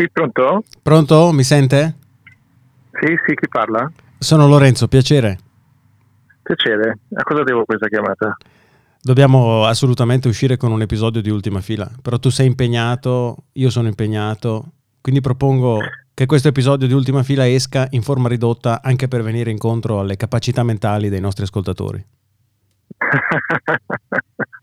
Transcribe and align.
Sì, 0.00 0.08
pronto? 0.10 0.64
Pronto? 0.80 1.30
Mi 1.30 1.44
sente? 1.44 1.96
Sì, 2.90 3.14
sì, 3.26 3.34
chi 3.34 3.48
parla? 3.50 3.92
Sono 4.18 4.48
Lorenzo, 4.48 4.88
piacere. 4.88 5.38
Piacere. 6.42 7.00
A 7.12 7.22
cosa 7.22 7.42
devo 7.42 7.66
questa 7.66 7.86
chiamata? 7.86 8.34
Dobbiamo 9.02 9.66
assolutamente 9.66 10.26
uscire 10.26 10.56
con 10.56 10.72
un 10.72 10.80
episodio 10.80 11.20
di 11.20 11.28
ultima 11.28 11.60
fila, 11.60 11.86
però 12.00 12.18
tu 12.18 12.30
sei 12.30 12.46
impegnato, 12.46 13.44
io 13.52 13.68
sono 13.68 13.88
impegnato, 13.88 14.72
quindi 15.02 15.20
propongo 15.20 15.80
che 16.14 16.24
questo 16.24 16.48
episodio 16.48 16.86
di 16.86 16.94
ultima 16.94 17.22
fila 17.22 17.46
esca 17.46 17.86
in 17.90 18.00
forma 18.00 18.28
ridotta 18.28 18.80
anche 18.82 19.06
per 19.06 19.22
venire 19.22 19.50
incontro 19.50 20.00
alle 20.00 20.16
capacità 20.16 20.62
mentali 20.62 21.10
dei 21.10 21.20
nostri 21.20 21.44
ascoltatori. 21.44 22.02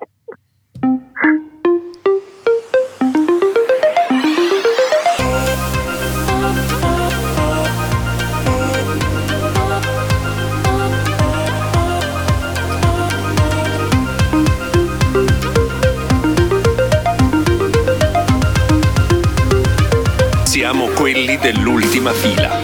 Siamo 20.70 20.88
quelli 20.88 21.38
dell'ultima 21.38 22.12
fila. 22.12 22.62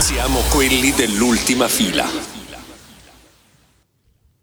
Siamo 0.00 0.40
quelli 0.50 0.90
dell'ultima 0.90 1.68
fila. 1.68 2.04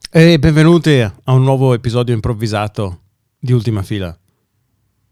E 0.10 0.40
benvenuti 0.40 1.02
a 1.02 1.34
un 1.34 1.44
nuovo 1.44 1.74
episodio 1.74 2.14
improvvisato 2.14 3.02
di 3.38 3.52
ultima 3.52 3.84
fila. 3.84 4.18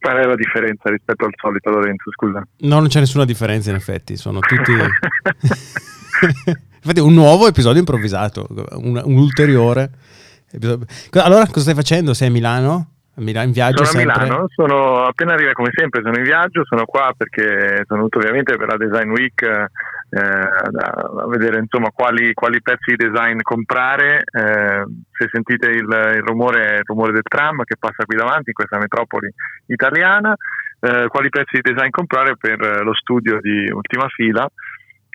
Qual 0.04 0.18
è 0.18 0.26
la 0.26 0.36
differenza 0.36 0.90
rispetto 0.90 1.24
al 1.24 1.32
solito, 1.40 1.70
Lorenzo? 1.70 2.12
Scusa. 2.12 2.46
No, 2.58 2.80
non 2.80 2.90
c'è 2.90 3.00
nessuna 3.00 3.24
differenza 3.24 3.70
in 3.70 3.78
effetti, 3.78 4.18
sono 4.18 4.40
tutti... 4.40 4.74
Infatti 6.84 7.00
un 7.00 7.14
nuovo 7.14 7.48
episodio 7.48 7.80
improvvisato, 7.80 8.46
un, 8.72 9.02
un 9.02 9.16
ulteriore. 9.16 9.92
Allora, 11.12 11.48
cosa 11.48 11.62
stai 11.62 11.74
facendo? 11.74 12.14
Sei 12.14 12.28
a 12.28 12.32
Milano? 12.32 12.93
A 13.16 13.22
Milano 13.22 13.46
in 13.46 13.52
viaggio 13.54 13.86
sono 13.86 14.00
sempre? 14.00 14.20
a 14.20 14.24
Milano, 14.24 14.46
sono 14.50 15.04
appena 15.04 15.34
arrivato 15.34 15.58
come 15.58 15.70
sempre, 15.72 16.02
sono 16.02 16.18
in 16.18 16.24
viaggio, 16.24 16.66
sono 16.66 16.86
qua 16.86 17.14
perché 17.16 17.84
sono 17.86 18.00
venuto 18.00 18.18
ovviamente 18.18 18.58
per 18.58 18.68
la 18.68 18.78
Design 18.78 19.12
Week 19.12 19.42
eh, 19.44 20.20
a 20.20 21.28
vedere 21.28 21.60
insomma 21.60 21.90
quali, 21.92 22.34
quali, 22.34 22.60
pezzi 22.62 22.96
di 22.96 23.08
design 23.08 23.38
comprare. 23.42 24.24
Eh, 24.32 24.84
se 25.12 25.28
sentite 25.32 25.70
il, 25.70 25.86
il, 25.86 26.24
rumore, 26.26 26.78
il 26.78 26.84
rumore 26.86 27.12
del 27.12 27.22
tram 27.22 27.64
che 27.64 27.78
passa 27.78 28.04
qui 28.06 28.18
davanti 28.18 28.50
in 28.50 28.54
questa 28.54 28.80
metropoli 28.80 29.32
italiana, 29.68 30.36
eh, 30.80 31.06
quali 31.08 31.30
pezzi 31.30 31.62
di 31.62 31.72
design 31.72 31.90
comprare 31.92 32.36
per 32.36 32.84
lo 32.84 32.96
studio 32.96 33.40
di 33.40 33.70
ultima 33.72 34.08
fila 34.08 34.50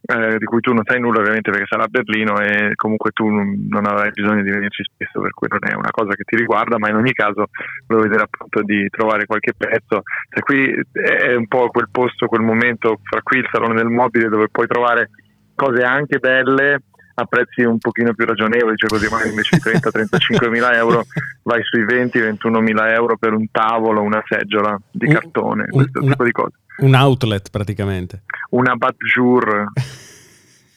eh, 0.00 0.38
di 0.38 0.44
cui 0.44 0.60
tu 0.60 0.72
non 0.72 0.84
sai 0.84 1.00
nulla 1.00 1.18
ovviamente 1.18 1.50
perché 1.50 1.66
sarà 1.66 1.84
a 1.84 1.88
Berlino 1.88 2.38
e 2.40 2.72
comunque 2.76 3.10
tu 3.10 3.28
non, 3.28 3.84
avrai 3.84 4.10
bisogno 4.12 4.42
di 4.42 4.50
venirci 4.50 4.84
spesso 4.84 5.20
per 5.20 5.32
cui 5.32 5.48
non 5.50 5.60
è 5.68 5.74
una 5.74 5.90
cosa 5.90 6.14
che 6.14 6.24
ti 6.24 6.36
riguarda 6.36 6.78
ma 6.78 6.88
in 6.88 6.96
ogni 6.96 7.12
caso 7.12 7.46
volevo 7.86 8.06
vedere 8.08 8.28
appunto 8.30 8.62
di 8.62 8.88
trovare 8.88 9.26
qualche 9.26 9.54
pezzo. 9.56 10.02
Cioè, 10.28 10.42
qui 10.42 10.72
è 10.92 11.34
un 11.34 11.48
po' 11.48 11.68
quel 11.70 11.88
posto, 11.90 12.26
quel 12.26 12.42
momento 12.42 13.00
fra 13.02 13.22
qui 13.22 13.38
il 13.38 13.48
salone 13.50 13.74
del 13.74 13.88
mobile 13.88 14.28
dove 14.28 14.48
puoi 14.48 14.66
trovare 14.66 15.10
cose 15.54 15.82
anche 15.82 16.18
belle 16.18 16.82
a 17.20 17.24
prezzi 17.24 17.62
un 17.62 17.78
pochino 17.78 18.14
più 18.14 18.24
ragionevoli, 18.24 18.76
cioè 18.76 18.88
così 18.88 19.08
magari 19.10 19.30
invece 19.30 19.56
di 19.56 19.62
30-35 20.46 20.48
mila 20.48 20.72
euro 20.76 21.04
vai 21.48 21.62
sui 21.64 21.82
20-21 21.82 22.60
mila 22.60 22.92
euro 22.92 23.16
per 23.16 23.32
un 23.32 23.50
tavolo, 23.50 24.02
una 24.02 24.22
seggiola 24.28 24.78
di 24.90 25.08
cartone, 25.08 25.64
un, 25.70 25.70
questo 25.70 26.00
un, 26.02 26.10
tipo 26.10 26.24
di 26.24 26.32
cose. 26.32 26.56
Un 26.78 26.94
outlet 26.94 27.50
praticamente. 27.50 28.24
Una 28.50 28.74
Batjour, 28.74 29.72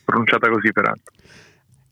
pronunciata 0.06 0.50
così 0.50 0.72
peraltro. 0.72 1.14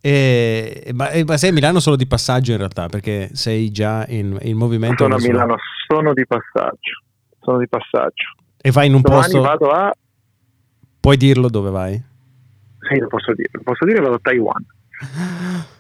E, 0.02 0.92
ma, 0.94 1.10
ma, 1.26 1.36
sei 1.36 1.50
a 1.50 1.54
Milano 1.54 1.82
solo 1.82 1.98
di 1.98 2.08
passaggio 2.08 2.54
in 2.54 2.58
realtà, 2.58 2.88
perché 2.88 3.32
sei 3.34 3.70
già 3.70 4.06
in, 4.08 4.38
in 4.44 4.56
movimento? 4.56 5.04
Sono 5.04 5.16
a 5.16 5.20
Milano, 5.20 5.58
sono 5.86 6.14
di 6.14 6.26
passaggio, 6.26 7.04
sono 7.42 7.58
di 7.58 7.68
passaggio. 7.68 8.34
E 8.62 8.72
vai 8.72 8.88
in 8.88 8.94
un 8.94 9.02
Domani 9.02 9.24
posto... 9.24 9.42
vado 9.42 9.70
a... 9.72 9.94
Puoi 11.02 11.18
dirlo 11.18 11.50
dove 11.50 11.70
vai? 11.70 12.02
Sì, 12.90 12.98
lo 12.98 13.08
posso 13.08 13.34
dire, 13.34 13.50
lo 13.52 13.62
posso 13.62 13.84
dire, 13.84 14.00
vado 14.00 14.16
a 14.16 14.20
Taiwan. 14.22 14.66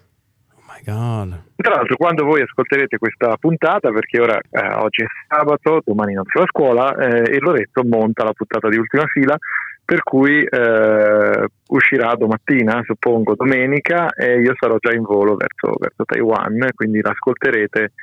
Tra 1.56 1.76
l'altro, 1.76 1.96
quando 1.96 2.26
voi 2.26 2.42
ascolterete 2.42 2.98
questa 2.98 3.36
puntata, 3.38 3.92
perché 3.92 4.20
ora 4.22 4.38
eh, 4.38 4.74
oggi 4.76 5.04
è 5.04 5.08
sabato, 5.28 5.82
domani 5.84 6.14
non 6.14 6.26
si 6.26 6.38
va 6.38 6.44
a 6.44 6.48
scuola, 6.48 6.96
eh, 6.96 7.36
e 7.36 7.40
Lorenzo 7.40 7.84
monta 7.84 8.24
la 8.24 8.34
puntata 8.34 8.70
di 8.70 8.78
ultima 8.78 9.06
fila, 9.08 9.38
per 9.84 10.04
cui 10.04 10.44
eh, 10.44 11.48
uscirà 11.70 12.16
domattina, 12.16 12.82
suppongo 12.84 13.36
domenica, 13.36 14.10
e 14.10 14.40
io 14.40 14.54
sarò 14.58 14.78
già 14.80 14.94
in 14.94 15.02
volo 15.02 15.36
verso, 15.36 15.74
verso 15.80 16.06
Taiwan, 16.06 16.70
quindi 16.76 17.02
l'ascolterete 17.02 17.94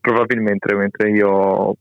probabilmente 0.00 0.74
mentre 0.74 1.10
io 1.10 1.74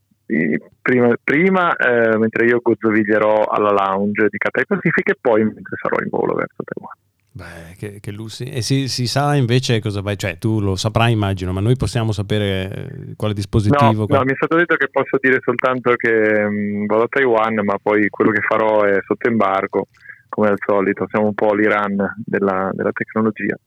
prima, 0.82 1.16
prima 1.24 1.76
eh, 1.76 2.18
mentre 2.18 2.46
io 2.46 2.60
gozzoviglierò 2.62 3.44
alla 3.44 3.72
lounge 3.72 4.28
di 4.30 4.38
Cathay 4.38 4.66
Pacific 4.66 5.10
e 5.10 5.18
poi 5.20 5.44
mentre 5.44 5.78
sarò 5.82 5.98
in 6.02 6.10
volo 6.10 6.34
verso 6.34 6.64
Taiwan. 6.64 7.05
Beh, 7.35 7.75
che, 7.78 8.00
che 8.00 8.12
Lucy. 8.12 8.46
E 8.46 8.62
si, 8.62 8.88
si, 8.88 9.07
sa 9.07 9.35
invece 9.35 9.81
cosa 9.81 10.00
vai, 10.00 10.18
cioè 10.18 10.38
tu 10.38 10.62
lo 10.62 10.78
saprai 10.78 11.12
immagino, 11.12 11.51
ma 11.51 11.59
noi 11.59 11.75
possiamo 11.75 12.13
sapere 12.13 12.72
eh, 13.09 13.16
quale 13.18 13.34
dispositivo. 13.34 13.91
No, 13.91 14.06
qual... 14.06 14.19
no 14.19 14.23
mi 14.23 14.31
è 14.31 14.35
stato 14.35 14.56
detto 14.56 14.78
che 14.78 14.88
posso 14.90 15.18
dire 15.19 15.40
soltanto 15.44 15.95
che 15.97 16.47
mh, 16.47 16.84
mm, 16.84 16.85
vado 16.85 17.03
a 17.03 17.07
Taiwan, 17.09 17.56
ma 17.66 17.75
poi 17.78 18.07
quello 18.07 18.31
che 18.31 18.40
farò 18.40 18.84
è 18.84 19.00
sotto 19.06 19.28
embargo, 19.28 19.88
come 20.29 20.47
al 20.47 20.57
solito, 20.66 21.07
siamo 21.09 21.25
un 21.25 21.34
po' 21.34 21.53
l'Iran 21.53 21.97
della, 22.24 22.69
della 22.72 22.94
tecnologia, 22.94 23.57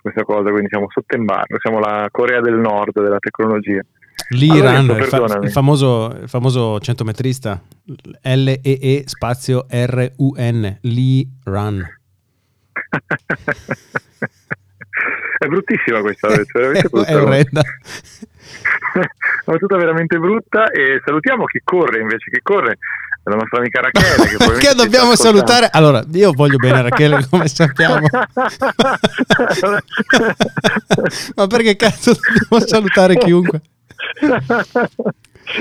questa 0.00 0.22
cosa, 0.22 0.48
quindi 0.48 0.68
siamo 0.70 0.86
sotto 0.88 1.14
embargo, 1.14 1.58
siamo 1.60 1.80
la 1.80 2.08
Corea 2.10 2.40
del 2.40 2.56
Nord 2.56 2.98
della 2.98 3.18
tecnologia. 3.18 3.82
L'Iran, 4.30 4.88
allora, 4.88 4.98
il, 5.00 5.04
fa- 5.04 5.38
il, 5.42 5.50
famoso, 5.50 6.16
il 6.22 6.28
famoso 6.30 6.80
centometrista, 6.80 7.60
L-E-E 8.22 9.02
spazio 9.04 9.66
R-U-N, 9.68 10.78
l'Iran. 10.80 11.96
È 15.38 15.46
bruttissima 15.46 16.00
questa, 16.00 16.28
è 16.28 16.44
veramente 16.52 16.88
brutta. 16.88 17.08
è 17.10 17.16
orrenda. 17.16 17.62
è 19.44 19.56
tutta 19.58 19.76
veramente 19.76 20.18
brutta 20.18 20.70
e 20.70 21.00
salutiamo 21.04 21.44
chi 21.44 21.60
corre 21.62 22.00
invece, 22.00 22.30
chi 22.30 22.40
corre 22.42 22.78
la 23.24 23.36
nostra 23.36 23.58
amica 23.58 23.80
Rachele. 23.80 24.28
Che 24.28 24.36
Perché 24.44 24.74
dobbiamo 24.74 25.14
salutare? 25.14 25.68
Allora, 25.70 26.02
io 26.12 26.32
voglio 26.32 26.56
bene 26.56 26.82
Rachele, 26.82 27.26
come 27.28 27.46
sappiamo. 27.48 28.06
Ma 31.34 31.46
perché 31.46 31.76
cazzo 31.76 32.14
dobbiamo 32.14 32.66
salutare 32.66 33.16
chiunque? 33.16 33.60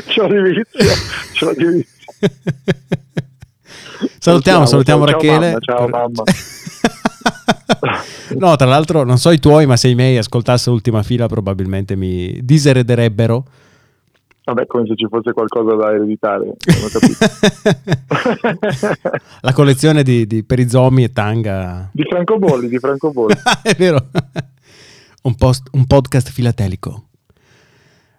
Ciao 0.08 0.28
Divizio, 0.28 0.94
ciao 1.34 1.54
Divizio. 1.54 1.96
Salutiamo, 4.20 4.66
salutiamo 4.66 5.06
ciao, 5.06 5.14
Rachele. 5.14 5.58
Ciao 5.60 5.88
mamma. 5.88 6.24
Ciao, 6.24 6.24
mamma. 6.24 6.24
no, 8.38 8.56
tra 8.56 8.68
l'altro 8.68 9.04
non 9.04 9.18
so 9.18 9.32
i 9.32 9.40
tuoi, 9.40 9.66
ma 9.66 9.76
se 9.76 9.90
i 9.90 9.96
miei 9.96 10.18
ascoltassero 10.18 10.72
l'ultima 10.72 11.04
fila 11.04 11.28
probabilmente 11.28 11.96
mi 11.96 12.40
diserederebbero. 12.42 13.46
Vabbè, 14.48 14.66
come 14.66 14.86
se 14.88 14.96
ci 14.96 15.08
fosse 15.10 15.34
qualcosa 15.34 15.76
da 15.76 15.94
ereditare. 15.94 16.54
La 19.42 19.52
collezione 19.52 20.04
di, 20.04 20.26
di 20.26 20.44
perizomi 20.46 21.04
e 21.04 21.12
tanga. 21.12 21.90
Di 21.92 22.04
francobolli, 22.04 22.70
di 22.70 22.80
francobolli. 22.80 23.36
È 23.62 23.76
vero. 23.76 24.08
Un, 25.24 25.36
post, 25.36 25.68
un 25.74 25.86
podcast 25.86 26.30
filatelico. 26.32 27.07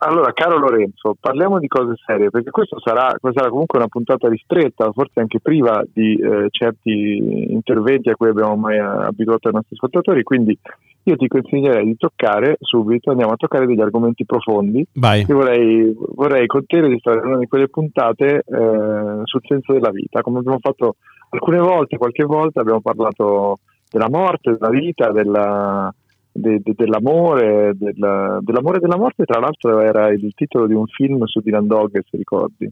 Allora, 0.01 0.33
caro 0.33 0.59
Lorenzo, 0.59 1.17
parliamo 1.19 1.59
di 1.59 1.67
cose 1.67 1.95
serie, 2.07 2.31
perché 2.31 2.51
questa 2.51 2.77
sarà, 2.79 3.15
questa 3.19 3.41
sarà 3.41 3.51
comunque 3.51 3.79
una 3.79 3.89
puntata 3.89 4.29
ristretta, 4.29 4.93
forse 4.93 5.19
anche 5.21 5.41
priva 5.41 5.83
di 5.93 6.15
eh, 6.15 6.47
certi 6.51 7.51
interventi 7.53 8.09
a 8.09 8.15
cui 8.15 8.29
abbiamo 8.29 8.55
mai 8.55 8.79
abituato 8.79 9.49
i 9.49 9.53
nostri 9.53 9.75
ascoltatori, 9.75 10.23
quindi 10.23 10.57
io 11.03 11.17
ti 11.17 11.27
consiglierei 11.27 11.85
di 11.85 11.97
toccare 11.97 12.57
subito, 12.61 13.11
andiamo 13.11 13.33
a 13.33 13.37
toccare 13.37 13.67
degli 13.67 13.81
argomenti 13.81 14.25
profondi. 14.25 14.87
Vai. 14.95 15.25
Io 15.27 15.35
vorrei, 15.35 15.97
vorrei 16.15 16.47
con 16.47 16.65
te 16.67 16.81
registrare 16.81 17.27
una 17.27 17.39
di 17.39 17.47
quelle 17.47 17.69
puntate 17.69 18.45
eh, 18.47 19.21
sul 19.25 19.41
senso 19.49 19.73
della 19.73 19.91
vita, 19.91 20.21
come 20.21 20.39
abbiamo 20.39 20.59
fatto 20.61 20.97
alcune 21.31 21.59
volte, 21.59 21.97
qualche 21.97 22.25
volta 22.25 22.61
abbiamo 22.61 22.81
parlato 22.81 23.59
della 23.91 24.09
morte, 24.09 24.53
della 24.53 24.71
vita, 24.71 25.11
della 25.11 25.93
de, 26.41 26.61
de, 26.63 26.73
dell'amore, 26.75 27.73
del, 27.75 27.95
dell'amore 28.41 28.79
della 28.79 28.97
morte, 28.97 29.25
tra 29.25 29.41
l'altro 29.41 29.81
era 29.81 30.09
il 30.09 30.33
titolo 30.35 30.67
di 30.67 30.75
un 30.75 30.87
film 30.87 31.25
su 31.25 31.41
Dylan 31.41 31.67
Dog, 31.67 32.03
se 32.09 32.17
ricordi. 32.17 32.71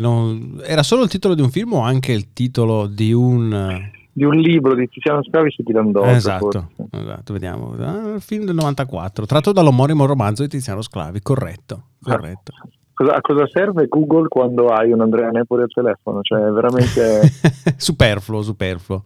Non, 0.00 0.60
era 0.64 0.82
solo 0.82 1.02
il 1.02 1.08
titolo 1.08 1.34
di 1.34 1.42
un 1.42 1.50
film 1.50 1.74
o 1.74 1.80
anche 1.80 2.12
il 2.12 2.32
titolo 2.32 2.86
di 2.86 3.12
un... 3.12 3.90
Di 4.14 4.24
un 4.24 4.34
libro 4.34 4.74
di 4.74 4.86
Tiziano 4.90 5.22
Scavi 5.24 5.50
su 5.50 5.62
Dylan 5.62 5.90
Dog. 5.90 6.06
Esatto, 6.08 6.68
esatto, 6.90 7.32
vediamo. 7.32 7.74
Ah, 7.78 8.18
film 8.18 8.44
del 8.44 8.54
94, 8.54 9.24
tratto 9.24 9.52
dall'omonimo 9.52 10.04
romanzo 10.04 10.42
di 10.42 10.48
Tiziano 10.48 10.82
Sclavi, 10.82 11.20
corretto. 11.22 11.84
corretto. 12.02 12.52
Cosa, 12.92 13.14
a 13.14 13.20
cosa 13.22 13.46
serve 13.50 13.86
Google 13.86 14.28
quando 14.28 14.66
hai 14.66 14.92
un 14.92 15.00
Andrea 15.00 15.30
Nepoli 15.30 15.62
al 15.62 15.72
telefono? 15.72 16.20
Cioè, 16.20 16.50
veramente... 16.50 17.22
superfluo, 17.76 18.42
superfluo. 18.42 19.02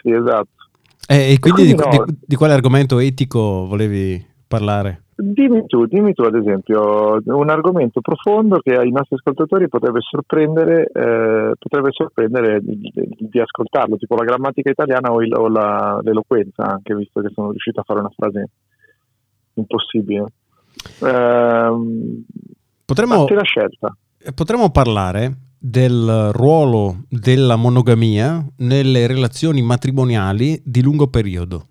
Sì, 0.00 0.10
esatto. 0.12 0.63
Eh, 1.06 1.32
e 1.32 1.38
quindi, 1.38 1.74
quindi 1.74 1.74
di, 1.74 1.96
no. 1.96 2.04
di, 2.04 2.16
di, 2.26 2.36
quale 2.36 2.54
argomento 2.54 2.98
etico 2.98 3.66
volevi 3.66 4.24
parlare? 4.46 5.02
Dimmi 5.16 5.66
tu, 5.66 5.86
dimmi 5.86 6.12
tu 6.12 6.22
ad 6.22 6.34
esempio 6.34 7.20
un 7.24 7.48
argomento 7.48 8.00
profondo 8.00 8.58
che 8.58 8.74
ai 8.74 8.90
nostri 8.90 9.14
ascoltatori 9.14 9.68
potrebbe 9.68 10.00
sorprendere, 10.00 10.90
eh, 10.92 11.52
potrebbe 11.56 11.90
sorprendere 11.92 12.60
di, 12.60 12.90
di, 13.18 13.40
ascoltarlo, 13.40 13.96
tipo 13.96 14.16
la 14.16 14.24
grammatica 14.24 14.70
italiana 14.70 15.12
o, 15.12 15.22
il, 15.22 15.32
o 15.32 15.48
la, 15.48 16.00
l'eloquenza, 16.02 16.64
anche 16.64 16.96
visto 16.96 17.20
che 17.20 17.30
sono 17.32 17.50
riuscito 17.50 17.80
a 17.80 17.84
fare 17.84 18.00
una 18.00 18.12
frase 18.14 18.48
impossibile. 19.54 20.24
Eh, 21.00 22.24
potremmo, 22.84 23.26
la 23.28 23.42
scelta. 23.44 23.96
Potremmo 24.34 24.70
parlare 24.70 25.32
del 25.66 26.28
ruolo 26.32 27.04
della 27.08 27.56
monogamia 27.56 28.44
nelle 28.58 29.06
relazioni 29.06 29.62
matrimoniali 29.62 30.60
di 30.62 30.82
lungo 30.82 31.06
periodo? 31.06 31.68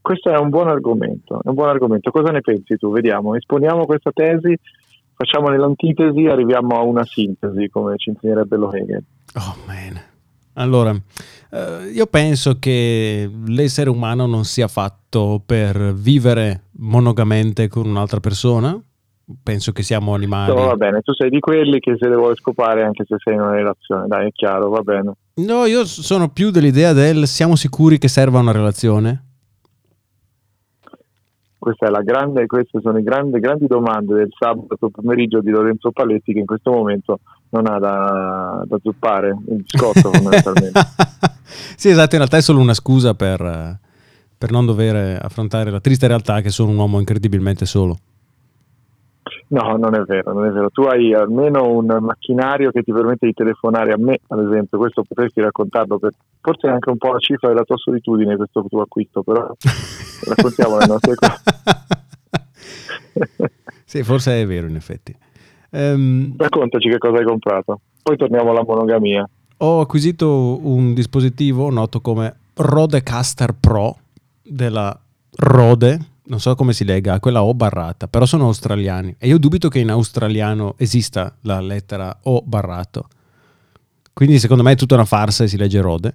Questo 0.00 0.30
è 0.30 0.38
un 0.38 0.50
buon 0.50 0.68
argomento, 0.68 1.40
un 1.42 1.54
buon 1.54 1.68
argomento. 1.68 2.12
Cosa 2.12 2.30
ne 2.30 2.40
pensi 2.40 2.76
tu? 2.76 2.92
Vediamo, 2.92 3.34
esponiamo 3.34 3.86
questa 3.86 4.12
tesi, 4.12 4.56
facciamone 5.14 5.58
l'antitesi, 5.58 6.26
arriviamo 6.26 6.78
a 6.78 6.82
una 6.82 7.04
sintesi, 7.04 7.68
come 7.68 7.96
ci 7.96 8.10
insegnerebbe 8.10 8.56
lo 8.56 8.72
Hegel. 8.72 9.04
Oh 9.34 9.56
man. 9.66 10.00
Allora, 10.52 10.94
eh, 11.50 11.90
io 11.92 12.06
penso 12.06 12.60
che 12.60 13.28
l'essere 13.46 13.90
umano 13.90 14.26
non 14.26 14.44
sia 14.44 14.68
fatto 14.68 15.42
per 15.44 15.92
vivere 15.92 16.66
monogamente 16.78 17.66
con 17.66 17.88
un'altra 17.88 18.20
persona, 18.20 18.80
penso 19.42 19.72
che 19.72 19.82
siamo 19.82 20.14
animali. 20.14 20.54
No, 20.54 20.66
va 20.66 20.76
bene, 20.76 21.00
tu 21.00 21.12
sei 21.12 21.30
di 21.30 21.40
quelli 21.40 21.78
che 21.80 21.96
se 21.98 22.08
le 22.08 22.16
vuole 22.16 22.34
scopare 22.36 22.84
anche 22.84 23.04
se 23.06 23.16
sei 23.18 23.34
in 23.34 23.40
una 23.40 23.54
relazione, 23.54 24.06
dai, 24.06 24.28
è 24.28 24.32
chiaro, 24.32 24.68
va 24.68 24.80
bene. 24.80 25.12
No, 25.34 25.64
io 25.66 25.84
sono 25.84 26.28
più 26.28 26.50
dell'idea 26.50 26.92
del 26.92 27.26
siamo 27.26 27.56
sicuri 27.56 27.98
che 27.98 28.08
serva 28.08 28.40
una 28.40 28.52
relazione? 28.52 29.24
Questa 31.58 31.86
è 31.86 31.90
la 31.90 32.02
grande, 32.02 32.46
queste 32.46 32.80
sono 32.80 32.96
le 32.96 33.02
grandi, 33.02 33.38
grandi 33.38 33.66
domande 33.66 34.14
del 34.14 34.28
sabato 34.36 34.88
pomeriggio 34.88 35.40
di 35.40 35.50
Lorenzo 35.50 35.90
Paletti 35.90 36.32
che 36.32 36.38
in 36.38 36.46
questo 36.46 36.70
momento 36.70 37.20
non 37.50 37.66
ha 37.66 37.78
da, 37.78 38.62
da 38.66 38.78
zuppare 38.82 39.36
il 39.48 39.62
biscotto 39.62 40.08
fondamentalmente. 40.10 40.80
sì, 41.76 41.90
esatto, 41.90 42.14
in 42.14 42.18
realtà 42.20 42.38
è 42.38 42.42
solo 42.42 42.60
una 42.60 42.72
scusa 42.72 43.14
per, 43.14 43.78
per 44.38 44.50
non 44.50 44.64
dover 44.64 45.22
affrontare 45.22 45.70
la 45.70 45.80
triste 45.80 46.06
realtà 46.06 46.40
che 46.40 46.48
sono 46.48 46.70
un 46.70 46.78
uomo 46.78 46.98
incredibilmente 46.98 47.66
solo. 47.66 47.98
No, 49.50 49.76
non 49.76 49.94
è 49.96 50.00
vero, 50.02 50.32
non 50.32 50.46
è 50.46 50.50
vero. 50.50 50.70
Tu 50.70 50.82
hai 50.82 51.12
almeno 51.12 51.68
un 51.72 51.86
macchinario 52.00 52.70
che 52.70 52.82
ti 52.82 52.92
permette 52.92 53.26
di 53.26 53.32
telefonare 53.32 53.92
a 53.92 53.96
me, 53.98 54.20
ad 54.28 54.38
esempio, 54.46 54.78
questo 54.78 55.02
potresti 55.02 55.40
raccontarlo, 55.40 55.98
per, 55.98 56.12
forse 56.40 56.68
è 56.68 56.70
anche 56.70 56.90
un 56.90 56.98
po' 56.98 57.12
la 57.12 57.18
cifra 57.18 57.48
della 57.48 57.64
tua 57.64 57.76
solitudine 57.76 58.36
questo 58.36 58.64
tuo 58.68 58.82
acquisto, 58.82 59.22
però 59.24 59.52
raccontiamo 60.26 60.78
le 60.78 60.86
nostre 60.86 61.14
cose. 61.16 61.42
sì, 63.84 64.04
forse 64.04 64.40
è 64.40 64.46
vero 64.46 64.68
in 64.68 64.76
effetti. 64.76 65.16
Um, 65.70 66.34
Raccontaci 66.36 66.88
che 66.88 66.98
cosa 66.98 67.18
hai 67.18 67.24
comprato, 67.24 67.80
poi 68.04 68.16
torniamo 68.16 68.50
alla 68.50 68.62
monogamia. 68.64 69.28
Ho 69.58 69.80
acquisito 69.80 70.64
un 70.64 70.94
dispositivo 70.94 71.70
noto 71.70 72.00
come 72.00 72.36
Rodecaster 72.54 73.54
Pro 73.58 73.96
della 74.42 74.96
Rode, 75.36 75.98
non 76.30 76.38
so 76.38 76.54
come 76.54 76.72
si 76.72 76.84
lega 76.84 77.14
a 77.14 77.20
quella 77.20 77.42
O 77.42 77.52
barrata, 77.54 78.06
però 78.06 78.24
sono 78.24 78.44
australiani 78.44 79.16
e 79.18 79.26
io 79.26 79.36
dubito 79.36 79.68
che 79.68 79.80
in 79.80 79.90
australiano 79.90 80.74
esista 80.78 81.36
la 81.42 81.60
lettera 81.60 82.16
O 82.22 82.40
barrato. 82.42 83.08
Quindi 84.12 84.38
secondo 84.38 84.62
me 84.62 84.72
è 84.72 84.76
tutta 84.76 84.94
una 84.94 85.04
farsa 85.04 85.42
e 85.42 85.48
si 85.48 85.56
legge 85.56 85.80
Rode. 85.80 86.14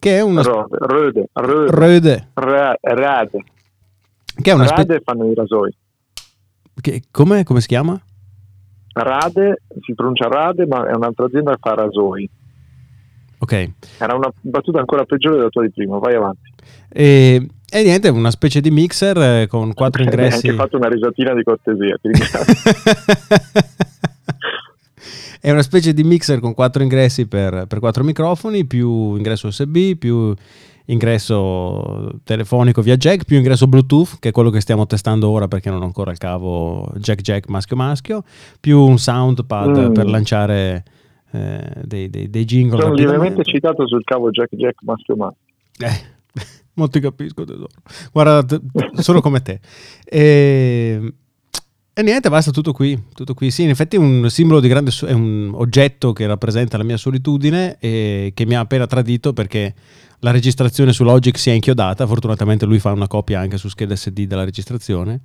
Che 0.00 0.16
è 0.16 0.20
una... 0.20 0.42
Rode, 0.42 0.76
Rode, 0.78 1.28
Rode. 1.32 2.28
Rode. 2.34 2.78
Rade. 2.80 3.44
Che 4.42 4.50
è 4.50 4.54
una 4.54 4.66
Rade 4.66 4.82
spe... 4.82 5.02
fanno 5.04 5.30
i 5.30 5.34
rasoi. 5.34 5.76
Che, 6.80 7.02
come, 7.12 7.44
come 7.44 7.60
si 7.60 7.68
chiama? 7.68 7.98
Rade, 8.94 9.62
si 9.80 9.94
pronuncia 9.94 10.26
Rade, 10.26 10.66
ma 10.66 10.88
è 10.88 10.94
un'altra 10.94 11.26
azienda 11.26 11.52
che 11.52 11.58
fa 11.60 11.74
rasoi. 11.74 12.28
Ok. 13.38 13.70
Era 13.98 14.14
una 14.14 14.30
battuta 14.40 14.80
ancora 14.80 15.04
peggiore 15.04 15.36
della 15.36 15.50
tua 15.50 15.62
di 15.62 15.70
prima, 15.70 15.98
vai 15.98 16.14
avanti. 16.14 16.52
E, 16.88 17.46
e 17.68 17.82
niente, 17.82 18.08
una 18.08 18.30
specie 18.30 18.60
di 18.60 18.70
mixer 18.70 19.16
eh, 19.18 19.46
con 19.48 19.72
quattro 19.74 20.02
ingressi. 20.04 20.46
Hai 20.46 20.52
anche 20.52 20.62
fatto 20.62 20.76
una 20.76 20.88
risatina 20.88 21.34
di 21.34 21.42
cortesia, 21.42 21.98
ti 22.00 22.08
ringrazio. 22.08 22.54
È 25.40 25.50
una 25.50 25.62
specie 25.62 25.92
di 25.92 26.02
mixer 26.02 26.40
con 26.40 26.54
quattro 26.54 26.82
ingressi 26.82 27.28
per, 27.28 27.66
per 27.68 27.78
quattro 27.78 28.02
microfoni, 28.02 28.64
più 28.66 29.14
ingresso 29.14 29.46
USB, 29.46 29.94
più 29.96 30.34
ingresso 30.86 32.18
telefonico 32.24 32.82
via 32.82 32.96
jack, 32.96 33.24
più 33.24 33.36
ingresso 33.36 33.66
Bluetooth, 33.66 34.18
che 34.18 34.30
è 34.30 34.32
quello 34.32 34.50
che 34.50 34.60
stiamo 34.60 34.86
testando 34.86 35.28
ora 35.28 35.46
perché 35.46 35.70
non 35.70 35.82
ho 35.82 35.84
ancora 35.84 36.10
il 36.10 36.18
cavo 36.18 36.88
jack 36.96 37.20
jack 37.20 37.48
maschio 37.48 37.76
maschio, 37.76 38.24
più 38.58 38.80
un 38.80 38.98
soundpad 38.98 39.90
mm. 39.90 39.92
per 39.92 40.06
lanciare 40.06 40.84
eh, 41.30 41.70
dei, 41.84 42.10
dei, 42.10 42.28
dei 42.30 42.44
jingle. 42.44 42.80
Sono 42.80 42.94
lievemente 42.94 43.44
citato 43.44 43.86
sul 43.86 44.02
cavo 44.04 44.30
jack 44.30 44.54
jack 44.54 44.82
maschio 44.82 45.16
maschio. 45.16 45.44
Eh, 45.78 46.15
non 46.76 46.90
ti 46.90 47.00
capisco 47.00 47.44
tesoro. 47.44 47.68
Guarda, 48.12 48.44
sono 48.94 49.20
come 49.20 49.40
te. 49.42 49.60
E, 50.04 51.12
e, 51.92 52.02
niente, 52.02 52.28
basta, 52.28 52.50
tutto 52.50 52.72
qui, 52.72 52.98
tutto 53.14 53.34
qui. 53.34 53.50
Sì, 53.50 53.64
in 53.64 53.70
effetti 53.70 53.96
è 53.96 53.98
un 53.98 54.28
simbolo 54.28 54.60
di 54.60 54.68
grande, 54.68 54.90
è 55.06 55.12
un 55.12 55.50
oggetto 55.54 56.12
che 56.12 56.26
rappresenta 56.26 56.76
la 56.76 56.84
mia 56.84 56.96
solitudine 56.96 57.76
e 57.80 58.32
che 58.34 58.46
mi 58.46 58.54
ha 58.54 58.60
appena 58.60 58.86
tradito 58.86 59.32
perché 59.32 59.74
la 60.20 60.30
registrazione 60.30 60.92
su 60.92 61.04
Logic 61.04 61.36
si 61.38 61.50
è 61.50 61.52
inchiodata. 61.54 62.06
Fortunatamente 62.06 62.66
lui 62.66 62.78
fa 62.78 62.92
una 62.92 63.08
copia 63.08 63.40
anche 63.40 63.56
su 63.56 63.68
scheda 63.68 63.96
SD 63.96 64.26
della 64.26 64.44
registrazione. 64.44 65.20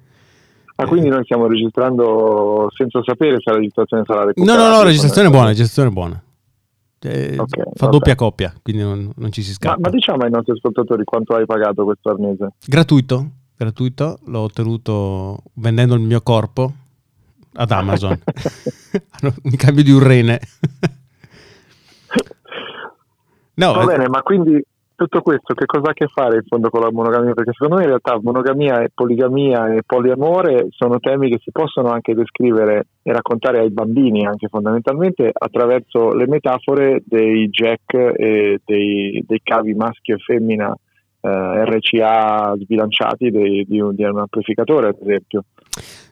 Ah, 0.75 0.85
quindi 0.87 1.09
noi 1.09 1.23
stiamo 1.25 1.47
registrando 1.47 2.69
senza 2.73 3.01
sapere 3.03 3.37
se 3.39 3.51
la 3.51 3.57
registrazione 3.57 4.03
sarà 4.05 4.25
recuperata. 4.25 4.57
No, 4.57 4.63
no, 4.63 4.71
no, 4.71 4.77
la 4.77 4.85
registrazione 4.85 5.27
è 5.27 5.29
buona, 5.29 5.45
la 5.45 5.51
registrazione 5.51 5.89
è 5.89 5.91
buona. 5.91 6.23
Eh, 7.03 7.35
okay, 7.39 7.63
fa 7.73 7.85
vabbè. 7.85 7.91
doppia 7.91 8.15
coppia, 8.15 8.53
quindi 8.61 8.83
non, 8.83 9.11
non, 9.15 9.31
ci 9.31 9.41
si 9.41 9.53
scappa. 9.53 9.75
Ma, 9.75 9.89
ma, 9.89 9.89
diciamo 9.89 10.23
ai 10.23 10.29
nostri 10.29 10.51
ascoltatori 10.53 11.03
quanto 11.03 11.33
hai 11.33 11.47
pagato 11.47 11.83
questo 11.83 12.09
arnese? 12.09 12.53
Gratuito, 12.63 13.29
gratuito, 13.57 14.19
l'ho 14.25 14.41
ottenuto 14.41 15.39
vendendo 15.53 15.95
il 15.95 16.01
mio 16.01 16.21
corpo 16.21 16.71
ad 17.53 17.71
Amazon 17.71 18.17
in 19.43 19.55
cambio 19.55 19.83
di 19.83 19.91
un 19.91 20.03
rene. 20.03 20.39
no, 23.55 23.73
Va 23.73 23.81
eh, 23.81 23.85
bene, 23.85 24.07
ma 24.07 24.21
quindi 24.21 24.63
tutto 25.01 25.21
questo 25.21 25.55
che 25.55 25.65
cosa 25.65 25.87
ha 25.87 25.91
a 25.91 25.93
che 25.93 26.05
fare 26.05 26.35
in 26.35 26.43
fondo 26.45 26.69
con 26.69 26.81
la 26.81 26.91
monogamia? 26.91 27.33
Perché 27.33 27.53
secondo 27.53 27.77
me 27.77 27.81
in 27.81 27.87
realtà 27.87 28.19
monogamia 28.21 28.83
e 28.83 28.91
poligamia 28.93 29.73
e 29.73 29.81
poliamore 29.83 30.67
sono 30.69 30.99
temi 30.99 31.31
che 31.31 31.39
si 31.41 31.49
possono 31.49 31.89
anche 31.89 32.13
descrivere 32.13 32.85
e 33.01 33.11
raccontare 33.11 33.59
ai 33.59 33.71
bambini 33.71 34.27
anche 34.27 34.47
fondamentalmente 34.47 35.31
attraverso 35.33 36.13
le 36.13 36.27
metafore 36.27 37.01
dei 37.03 37.49
jack 37.49 37.93
e 37.95 38.61
dei, 38.63 39.23
dei 39.25 39.41
cavi 39.43 39.73
maschio 39.73 40.17
e 40.17 40.19
femmina 40.19 40.71
eh, 41.21 41.65
RCA 41.65 42.55
sbilanciati 42.57 43.29
di, 43.29 43.65
di, 43.67 43.79
un, 43.79 43.95
di 43.95 44.03
un 44.03 44.19
amplificatore 44.19 44.89
ad 44.89 44.97
esempio. 45.01 45.43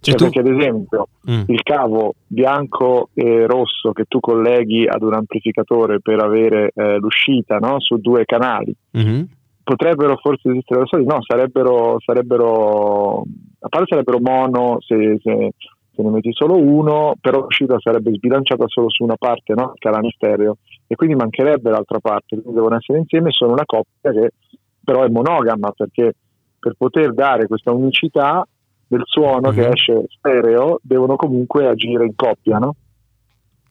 Cioè, 0.02 0.16
tu... 0.16 0.24
Perché 0.26 0.40
ad 0.40 0.48
esempio 0.48 1.08
mm. 1.30 1.44
il 1.48 1.62
cavo 1.64 2.16
bianco 2.26 3.10
e 3.14 3.46
rosso 3.46 3.92
che 3.92 4.06
tu 4.08 4.20
colleghi 4.20 4.88
ad 4.88 5.02
un 5.02 5.14
amplificatore 5.14 6.00
per 6.00 6.24
avere 6.24 6.72
eh, 6.74 6.98
l'uscita 6.98 7.58
no? 7.58 7.80
su 7.80 7.98
due 7.98 8.24
canali 8.24 8.74
mm-hmm. 8.98 9.24
potrebbero 9.64 10.16
forse 10.16 10.50
esistere 10.50 10.82
da 10.82 10.86
soli? 10.86 11.06
No, 11.06 11.18
sarebbero, 11.22 11.98
sarebbero 12.00 13.26
a 13.60 13.68
parte 13.68 13.88
sarebbero 13.90 14.20
mono 14.22 14.78
se, 14.80 15.20
se, 15.22 15.52
se, 15.94 16.02
ne 16.02 16.10
metti 16.10 16.32
solo 16.32 16.56
uno, 16.56 17.14
però 17.20 17.42
l'uscita 17.42 17.78
sarebbe 17.80 18.14
sbilanciata 18.14 18.66
solo 18.68 18.90
su 18.90 19.04
una 19.04 19.18
parte, 19.18 19.54
no? 19.54 19.74
canale 19.78 20.10
stereo, 20.12 20.58
e 20.88 20.96
quindi 20.96 21.16
mancherebbe 21.16 21.70
l'altra 21.70 22.00
parte, 22.00 22.40
quindi 22.40 22.54
devono 22.54 22.78
essere 22.78 23.00
insieme, 23.00 23.32
sono 23.32 23.52
una 23.52 23.66
coppia 23.66 24.12
che 24.12 24.32
però 24.90 25.04
è 25.04 25.10
monogama 25.10 25.72
perché 25.72 26.16
per 26.58 26.74
poter 26.76 27.14
dare 27.14 27.46
questa 27.46 27.72
unicità 27.72 28.44
del 28.88 29.04
suono 29.06 29.50
mm-hmm. 29.50 29.56
che 29.56 29.62
mhm. 29.62 29.72
esce 29.72 30.06
stereo 30.08 30.80
devono 30.82 31.16
comunque 31.16 31.68
agire 31.68 32.06
in 32.06 32.16
coppia, 32.16 32.58
no? 32.58 32.76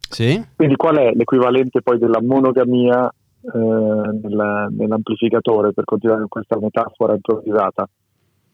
Sì. 0.08 0.40
Quindi 0.54 0.76
qual 0.76 0.96
è 0.98 1.10
l'equivalente 1.12 1.82
poi 1.82 1.98
della 1.98 2.22
monogamia 2.22 3.08
eh, 3.08 3.58
nel, 3.58 4.68
nell'amplificatore, 4.70 5.72
per 5.72 5.84
continuare 5.84 6.20
con 6.20 6.28
questa 6.28 6.56
metafora 6.60 7.14
improvvisata. 7.14 7.88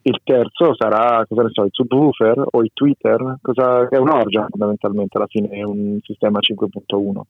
Il 0.07 0.21
terzo 0.25 0.75
sarà, 0.75 1.23
cosa 1.29 1.43
ne 1.43 1.51
so, 1.53 1.65
il 1.65 1.71
subwoofer 1.71 2.45
o 2.51 2.63
il 2.63 2.71
tweeter, 2.73 3.39
cosa, 3.43 3.87
è 3.89 3.99
un 3.99 4.09
orgia 4.09 4.47
fondamentalmente, 4.49 5.19
alla 5.19 5.27
fine 5.29 5.49
è 5.49 5.63
un 5.63 5.99
sistema 6.03 6.39
5.1. 6.41 7.21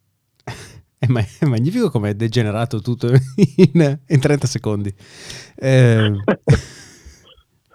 È, 1.05 1.07
ma- 1.09 1.21
è 1.21 1.45
magnifico 1.45 1.91
come 1.91 2.11
è 2.11 2.15
degenerato 2.15 2.81
tutto 2.81 3.09
in, 3.09 3.99
in 4.07 4.21
30 4.21 4.47
secondi. 4.47 4.95
Eh... 5.57 6.13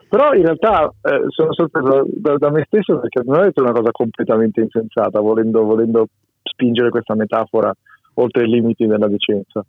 Però 0.10 0.34
in 0.34 0.42
realtà 0.42 0.92
eh, 1.04 1.26
sono 1.28 1.54
sorpreso 1.54 2.08
da, 2.16 2.36
da, 2.38 2.50
me 2.50 2.64
stesso 2.66 3.00
perché 3.00 3.22
non 3.24 3.42
ho 3.42 3.44
detto 3.44 3.62
una 3.62 3.74
cosa 3.74 3.92
completamente 3.92 4.60
insensata, 4.60 5.20
volendo, 5.20 5.64
volendo 5.64 6.08
spingere 6.42 6.90
questa 6.90 7.14
metafora 7.14 7.72
oltre 8.16 8.46
i 8.46 8.50
limiti 8.50 8.88
della 8.88 9.08
decenza. 9.08 9.64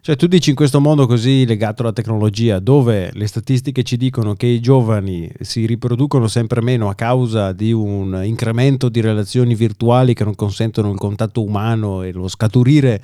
Cioè 0.00 0.16
tu 0.16 0.26
dici 0.26 0.50
in 0.50 0.56
questo 0.56 0.80
mondo 0.80 1.06
così 1.06 1.46
legato 1.46 1.82
alla 1.82 1.92
tecnologia, 1.92 2.58
dove 2.58 3.10
le 3.12 3.26
statistiche 3.26 3.82
ci 3.82 3.96
dicono 3.96 4.34
che 4.34 4.46
i 4.46 4.60
giovani 4.60 5.30
si 5.40 5.66
riproducono 5.66 6.26
sempre 6.26 6.60
meno 6.60 6.88
a 6.88 6.94
causa 6.94 7.52
di 7.52 7.72
un 7.72 8.20
incremento 8.24 8.88
di 8.88 9.00
relazioni 9.00 9.54
virtuali 9.54 10.14
che 10.14 10.24
non 10.24 10.34
consentono 10.34 10.90
il 10.90 10.98
contatto 10.98 11.42
umano 11.42 12.02
e 12.02 12.12
lo 12.12 12.28
scaturire, 12.28 13.00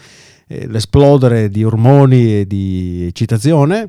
eh, 0.47 0.67
l'esplodere 0.67 1.49
di 1.49 1.65
ormoni 1.65 2.41
e 2.41 2.47
di 2.47 3.07
eccitazione, 3.07 3.89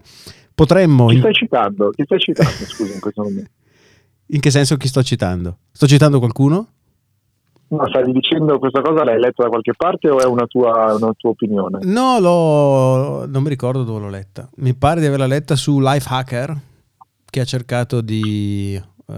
potremmo... 0.55 1.07
Chi 1.07 1.17
stai 1.17 1.33
citando? 1.33 1.89
Chi 1.89 2.03
stai 2.03 2.19
citando, 2.19 2.65
scusa, 2.65 2.93
in 2.93 2.99
questo 2.99 3.23
momento? 3.23 3.51
In 4.27 4.39
che 4.39 4.51
senso 4.51 4.77
chi 4.77 4.87
sto 4.87 5.03
citando? 5.03 5.57
Sto 5.71 5.87
citando 5.87 6.19
qualcuno? 6.19 6.67
Ma 7.71 7.87
stai 7.87 8.11
dicendo 8.11 8.59
questa 8.59 8.81
cosa 8.81 9.05
l'hai 9.05 9.17
letta 9.17 9.43
da 9.43 9.49
qualche 9.49 9.71
parte 9.77 10.09
o 10.09 10.19
è 10.19 10.25
una 10.25 10.45
tua, 10.45 10.93
una 10.93 11.13
tua 11.15 11.29
opinione? 11.29 11.79
No, 11.83 12.19
l'ho, 12.19 13.25
non 13.27 13.43
mi 13.43 13.47
ricordo 13.47 13.83
dove 13.83 14.01
l'ho 14.01 14.09
letta. 14.09 14.49
Mi 14.57 14.73
pare 14.73 14.99
di 14.99 15.05
averla 15.05 15.25
letta 15.25 15.55
su 15.55 15.79
Lifehacker, 15.79 16.53
che 17.29 17.39
ha 17.39 17.45
cercato 17.45 18.01
di 18.01 18.77
uh, 19.05 19.13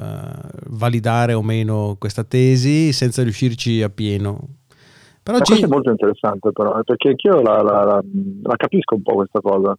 validare 0.68 1.34
o 1.34 1.42
meno 1.42 1.96
questa 1.98 2.24
tesi 2.24 2.94
senza 2.94 3.24
riuscirci 3.24 3.82
a 3.82 3.90
pieno. 3.90 4.40
Però 5.24 5.40
ci... 5.40 5.54
Questo 5.54 5.66
è 5.66 5.70
molto 5.70 5.90
interessante 5.90 6.52
però, 6.52 6.78
eh, 6.78 6.84
perché 6.84 7.10
anch'io 7.10 7.42
la, 7.42 7.64
la, 7.64 7.84
la, 7.84 8.04
la 8.44 8.56
capisco 8.56 8.94
un 8.94 9.02
po' 9.02 9.16
questa 9.16 9.40
cosa. 9.42 9.76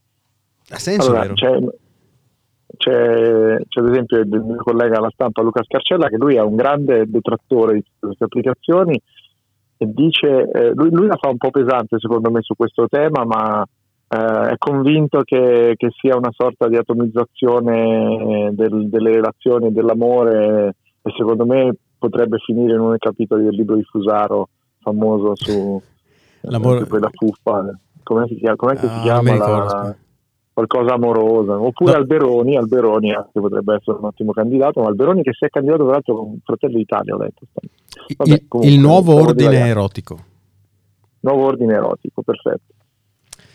Ha 0.70 0.78
senso, 0.78 1.10
allora, 1.10 1.32
vero? 1.32 1.74
C'è, 2.76 3.58
c'è, 3.68 3.80
ad 3.80 3.88
esempio 3.88 4.18
il 4.18 4.28
mio 4.28 4.56
collega 4.56 4.98
alla 4.98 5.10
stampa 5.10 5.42
Luca 5.42 5.62
Scarcella 5.62 6.08
che 6.08 6.16
lui 6.16 6.36
è 6.36 6.40
un 6.40 6.56
grande 6.56 7.04
detrattore 7.06 7.74
di 7.74 7.84
queste 7.98 8.24
applicazioni 8.24 9.00
e 9.76 9.86
dice, 9.86 10.48
eh, 10.50 10.72
lui, 10.74 10.90
lui, 10.90 11.06
la 11.06 11.18
fa 11.20 11.28
un 11.28 11.36
po' 11.36 11.50
pesante 11.50 11.98
secondo 11.98 12.30
me 12.30 12.42
su 12.42 12.54
questo 12.56 12.86
tema 12.88 13.24
ma 13.24 13.64
eh, 14.08 14.50
è 14.50 14.54
convinto 14.58 15.22
che, 15.22 15.74
che, 15.76 15.88
sia 15.98 16.16
una 16.16 16.30
sorta 16.32 16.68
di 16.68 16.76
atomizzazione 16.76 18.50
del, 18.52 18.88
delle 18.88 19.12
relazioni 19.12 19.66
e 19.66 19.70
dell'amore 19.72 20.74
e 21.02 21.12
secondo 21.16 21.44
me 21.44 21.74
potrebbe 21.98 22.38
finire 22.38 22.74
in 22.74 22.80
uno 22.80 22.90
dei 22.90 22.98
capitoli 22.98 23.44
del 23.44 23.54
libro 23.54 23.76
di 23.76 23.84
Fusaro 23.84 24.48
famoso 24.80 25.34
su 25.34 25.80
L'amore... 26.42 26.86
quella 26.86 27.10
fuffa. 27.12 27.76
Come 28.02 28.26
si 28.26 28.36
chiama, 28.36 28.56
com'è 28.56 28.74
che 28.76 28.86
ah, 28.86 28.90
si 28.90 29.00
chiama 29.00 29.36
la, 29.36 29.96
qualcosa 30.54 30.94
amorosa, 30.94 31.60
oppure 31.60 31.92
no. 31.92 31.98
Alberoni, 31.98 32.56
Alberoni 32.56 33.10
che 33.10 33.40
potrebbe 33.40 33.74
essere 33.74 33.98
un 33.98 34.04
ottimo 34.04 34.30
candidato, 34.30 34.80
ma 34.80 34.86
Alberoni 34.86 35.22
che 35.22 35.32
si 35.32 35.44
è 35.44 35.48
candidato 35.48 35.82
tra 35.82 35.92
l'altro 35.92 36.14
con 36.14 36.38
Fratelli 36.44 36.76
d'Italia, 36.76 37.14
ho 37.14 37.18
letto. 37.18 37.40
Vabbè, 37.52 38.32
il, 38.32 38.44
comunque, 38.46 38.70
il, 38.70 38.78
nuovo 38.78 39.14
ordine 39.14 39.66
erotico. 39.66 40.18
Nuovo 41.20 41.46
ordine 41.46 41.74
erotico, 41.74 42.22
perfetto. 42.22 42.72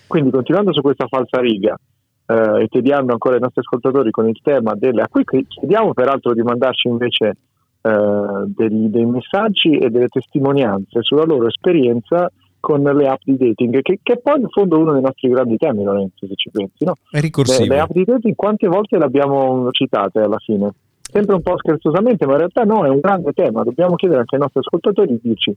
Quindi 0.08 0.30
continuando 0.30 0.74
su 0.74 0.82
questa 0.82 1.08
falsa 1.08 1.40
riga 1.40 1.80
eh, 2.26 2.64
e 2.64 2.68
tediando 2.68 3.14
ancora 3.14 3.38
i 3.38 3.40
nostri 3.40 3.62
ascoltatori 3.62 4.12
con 4.12 4.28
il 4.28 4.40
tema 4.42 4.74
delle... 4.76 5.02
a 5.02 5.08
cui 5.08 5.24
chiediamo 5.24 5.94
peraltro 5.94 6.34
di 6.34 6.42
mandarci 6.42 6.90
invece 6.90 7.38
eh, 7.82 8.44
dei, 8.48 8.90
dei 8.90 9.06
messaggi 9.06 9.78
e 9.78 9.90
delle 9.90 10.10
testimonianze 10.10 11.02
sulla 11.02 11.24
loro 11.24 11.48
esperienza 11.48 12.30
con 12.60 12.82
le 12.82 13.08
app 13.08 13.22
di 13.24 13.38
dating, 13.38 13.82
che, 13.82 14.00
che, 14.02 14.14
è 14.14 14.18
poi 14.18 14.40
in 14.40 14.50
fondo 14.50 14.80
uno 14.80 14.94
dei 14.94 15.02
nostri 15.02 15.30
grandi 15.30 15.58
temi, 15.58 15.84
Lorenzo, 15.84 16.28
se 16.28 16.36
ci 16.36 16.50
pensi. 16.50 16.84
No? 16.86 16.94
È 17.10 17.20
ricorsivo. 17.20 17.64
Le, 17.64 17.76
le 17.76 17.80
app 17.80 17.92
di 17.92 18.04
dating 18.04 18.36
quante 18.36 18.68
volte 18.68 18.98
le 18.98 19.06
abbiamo 19.06 19.70
citate 19.72 20.20
alla 20.20 20.40
fine? 20.40 20.74
Sempre 21.02 21.36
un 21.36 21.42
po' 21.42 21.58
scherzosamente, 21.58 22.26
ma 22.26 22.34
in 22.34 22.38
realtà 22.40 22.64
no, 22.64 22.86
è 22.86 22.90
un 22.90 23.00
grande 23.00 23.32
tema. 23.34 23.64
Dobbiamo 23.64 23.96
chiedere 23.96 24.20
anche 24.20 24.36
ai 24.36 24.42
nostri 24.42 24.60
ascoltatori 24.60 25.08
di 25.08 25.20
dirci 25.22 25.56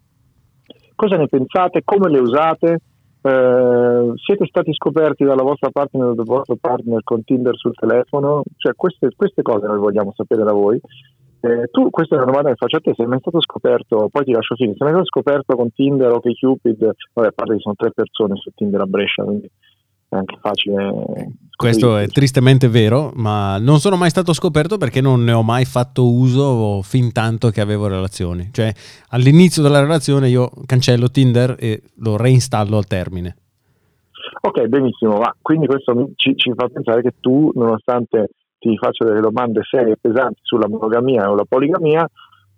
cosa 1.02 1.16
ne 1.16 1.26
pensate, 1.26 1.82
come 1.85 2.09
le 2.09 2.21
usate, 2.21 2.78
eh, 3.23 4.12
siete 4.25 4.47
stati 4.47 4.73
scoperti 4.73 5.25
dalla 5.25 5.42
vostra 5.42 5.71
partner 5.71 6.09
o 6.09 6.14
dal 6.14 6.25
vostro 6.25 6.56
partner 6.61 7.02
con 7.02 7.25
Tinder 7.25 7.56
sul 7.56 7.75
telefono? 7.75 8.42
Cioè, 8.56 8.75
queste, 8.75 9.09
queste 9.16 9.42
cose 9.42 9.66
noi 9.66 9.78
vogliamo 9.78 10.12
sapere 10.14 10.44
da 10.44 10.52
voi 10.52 10.80
eh, 11.42 11.68
tu, 11.72 11.90
questa 11.90 12.14
è 12.14 12.18
una 12.18 12.30
domanda 12.30 12.50
che 12.50 12.56
faccio 12.56 12.76
a 12.76 12.80
te, 12.80 12.92
sei 12.94 13.06
mai 13.06 13.18
stato 13.18 13.40
scoperto, 13.40 14.08
poi 14.12 14.25
ti 14.25 14.30
lascio 14.30 14.54
finire, 14.54 14.76
sei 14.76 14.87
mai 14.87 14.96
stato 14.96 15.08
scoperto 15.08 15.56
con 15.56 15.72
Tinder 15.72 16.12
o 16.12 16.20
che 16.20 16.34
Cupid, 16.38 16.90
vabbè, 17.12 17.28
a 17.28 17.32
parte 17.32 17.54
che 17.54 17.61
sono 17.61 17.75
tre 17.76 17.90
persone 17.90 18.37
su 18.37 18.50
Tinder 18.54 18.80
a 18.80 18.87
Brescia, 18.87 19.25
quindi 19.25 19.50
è 20.08 20.16
anche 20.16 20.38
facile. 20.40 21.32
Questo 21.56 21.96
è 21.96 22.06
tristemente 22.06 22.68
vero, 22.68 23.11
ma 23.16 23.58
non 23.58 23.80
sono 23.80 23.96
mai 23.96 24.11
stato 24.11 24.32
scoperto 24.32 24.78
perché 24.78 25.00
non 25.00 25.25
ne 25.25 25.32
ho 25.32 25.42
mai 25.42 25.64
fatto 25.64 26.12
uso 26.12 26.80
fin 26.82 27.11
tanto 27.12 27.50
che 27.50 27.61
avevo 27.61 27.88
relazioni. 27.88 28.50
Cioè, 28.52 28.72
all'inizio 29.08 29.62
della 29.62 29.80
relazione 29.80 30.28
io 30.28 30.49
cancello 30.66 31.11
Tinder 31.11 31.56
e 31.58 31.82
lo 31.96 32.16
reinstallo 32.16 32.76
al 32.76 32.87
termine. 32.87 33.37
Ok, 34.42 34.66
benissimo, 34.66 35.18
ma 35.18 35.34
quindi 35.40 35.66
questo 35.66 36.11
ci, 36.16 36.37
ci 36.37 36.52
fa 36.54 36.68
pensare 36.68 37.02
che 37.02 37.14
tu, 37.20 37.50
nonostante 37.54 38.28
ti 38.62 38.76
faccio 38.76 39.04
delle 39.04 39.21
domande 39.21 39.62
serie 39.69 39.95
e 39.95 39.99
pesanti 40.00 40.38
sulla 40.42 40.69
monogamia 40.69 41.28
o 41.28 41.35
la 41.35 41.45
poligamia 41.49 42.09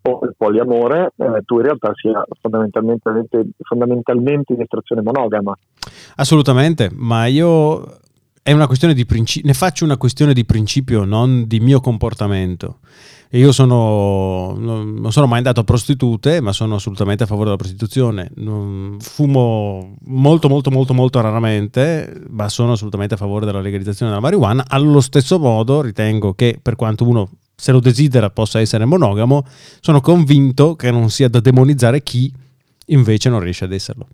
o 0.06 0.20
il 0.22 0.34
poliamore, 0.36 1.12
eh, 1.16 1.40
tu 1.46 1.56
in 1.56 1.62
realtà 1.62 1.90
sia 1.94 2.22
fondamentalmente, 2.42 3.46
fondamentalmente 3.62 4.52
in 4.52 4.60
estrazione 4.60 5.00
monogama. 5.00 5.56
Assolutamente, 6.16 6.90
ma 6.92 7.24
io 7.24 8.02
è 8.46 8.52
una 8.52 8.66
questione 8.66 8.92
di 8.92 9.06
principio, 9.06 9.48
ne 9.48 9.54
faccio 9.54 9.86
una 9.86 9.96
questione 9.96 10.34
di 10.34 10.44
principio, 10.44 11.04
non 11.04 11.46
di 11.46 11.60
mio 11.60 11.80
comportamento. 11.80 12.80
E 13.30 13.38
io 13.38 13.52
sono, 13.52 14.54
non 14.58 15.10
sono 15.12 15.26
mai 15.26 15.38
andato 15.38 15.60
a 15.60 15.64
prostitute, 15.64 16.42
ma 16.42 16.52
sono 16.52 16.74
assolutamente 16.74 17.22
a 17.22 17.26
favore 17.26 17.46
della 17.46 17.56
prostituzione. 17.56 18.30
Fumo 18.98 19.96
molto, 20.04 20.50
molto, 20.50 20.70
molto, 20.70 20.92
molto 20.92 21.22
raramente, 21.22 22.20
ma 22.28 22.50
sono 22.50 22.72
assolutamente 22.72 23.14
a 23.14 23.16
favore 23.16 23.46
della 23.46 23.62
legalizzazione 23.62 24.10
della 24.10 24.22
marijuana. 24.22 24.66
Allo 24.68 25.00
stesso 25.00 25.38
modo 25.38 25.80
ritengo 25.80 26.34
che 26.34 26.58
per 26.60 26.76
quanto 26.76 27.08
uno 27.08 27.30
se 27.56 27.72
lo 27.72 27.80
desidera 27.80 28.28
possa 28.28 28.60
essere 28.60 28.84
monogamo, 28.84 29.46
sono 29.80 30.02
convinto 30.02 30.76
che 30.76 30.90
non 30.90 31.08
sia 31.08 31.30
da 31.30 31.40
demonizzare 31.40 32.02
chi 32.02 32.30
invece 32.88 33.30
non 33.30 33.40
riesce 33.40 33.64
ad 33.64 33.72
esserlo 33.72 34.06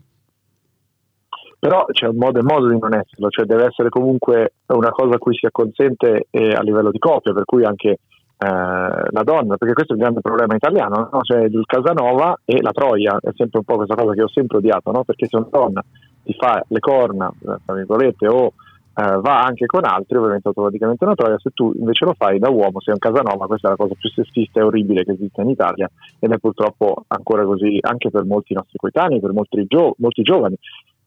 però 1.61 1.85
c'è 1.93 2.07
un 2.07 2.17
modo 2.17 2.39
e 2.39 2.43
modo 2.43 2.69
di 2.69 2.79
non 2.79 2.95
esserlo, 2.95 3.29
cioè 3.29 3.45
deve 3.45 3.67
essere 3.67 3.91
comunque 3.91 4.55
una 4.69 4.91
cosa 4.91 5.17
a 5.17 5.19
cui 5.19 5.35
si 5.35 5.45
acconsente 5.45 6.27
eh, 6.31 6.53
a 6.53 6.63
livello 6.63 6.91
di 6.91 6.99
coppia, 6.99 7.35
per 7.35 7.45
cui 7.45 7.65
anche 7.65 7.91
eh, 7.91 7.99
la 8.39 9.23
donna, 9.23 9.59
perché 9.59 9.75
questo 9.75 9.93
è 9.93 9.97
il 9.97 10.03
grande 10.03 10.23
problema 10.23 10.55
italiano, 10.55 11.11
no? 11.13 11.21
cioè 11.21 11.43
il 11.43 11.63
Casanova 11.67 12.41
e 12.47 12.63
la 12.63 12.73
Troia, 12.73 13.19
è 13.21 13.31
sempre 13.37 13.59
un 13.59 13.65
po' 13.65 13.77
questa 13.77 13.95
cosa 13.95 14.15
che 14.15 14.23
ho 14.23 14.29
sempre 14.31 14.57
odiato, 14.57 14.91
no? 14.91 15.05
perché 15.05 15.27
se 15.27 15.37
una 15.37 15.49
donna 15.51 15.85
ti 16.23 16.33
fa 16.33 16.65
le 16.67 16.81
corna, 16.81 17.31
tra 17.39 17.75
virgolette, 17.75 18.27
o 18.27 18.55
eh, 18.95 19.21
va 19.21 19.43
anche 19.43 19.67
con 19.67 19.85
altri, 19.85 20.17
ovviamente 20.17 20.49
automaticamente 20.49 21.05
una 21.05 21.15
troia, 21.15 21.39
se 21.39 21.51
tu 21.53 21.75
invece 21.79 22.07
lo 22.07 22.15
fai 22.17 22.39
da 22.39 22.49
uomo, 22.49 22.81
sei 22.81 22.95
un 22.95 23.01
Casanova, 23.01 23.47
questa 23.47 23.69
è 23.69 23.71
la 23.73 23.77
cosa 23.77 23.93
più 23.99 24.09
sessista 24.09 24.61
e 24.61 24.63
orribile 24.63 25.05
che 25.05 25.13
esiste 25.13 25.43
in 25.43 25.51
Italia 25.51 25.91
ed 26.19 26.33
è 26.33 26.39
purtroppo 26.39 27.05
ancora 27.09 27.45
così 27.45 27.79
anche 27.83 28.11
per 28.11 28.25
molti 28.25 28.55
nostri 28.55 28.79
coetanei, 28.79 29.21
per 29.21 29.33
molti, 29.33 29.65
gio- 29.67 29.95
molti 29.99 30.23
giovani 30.23 30.57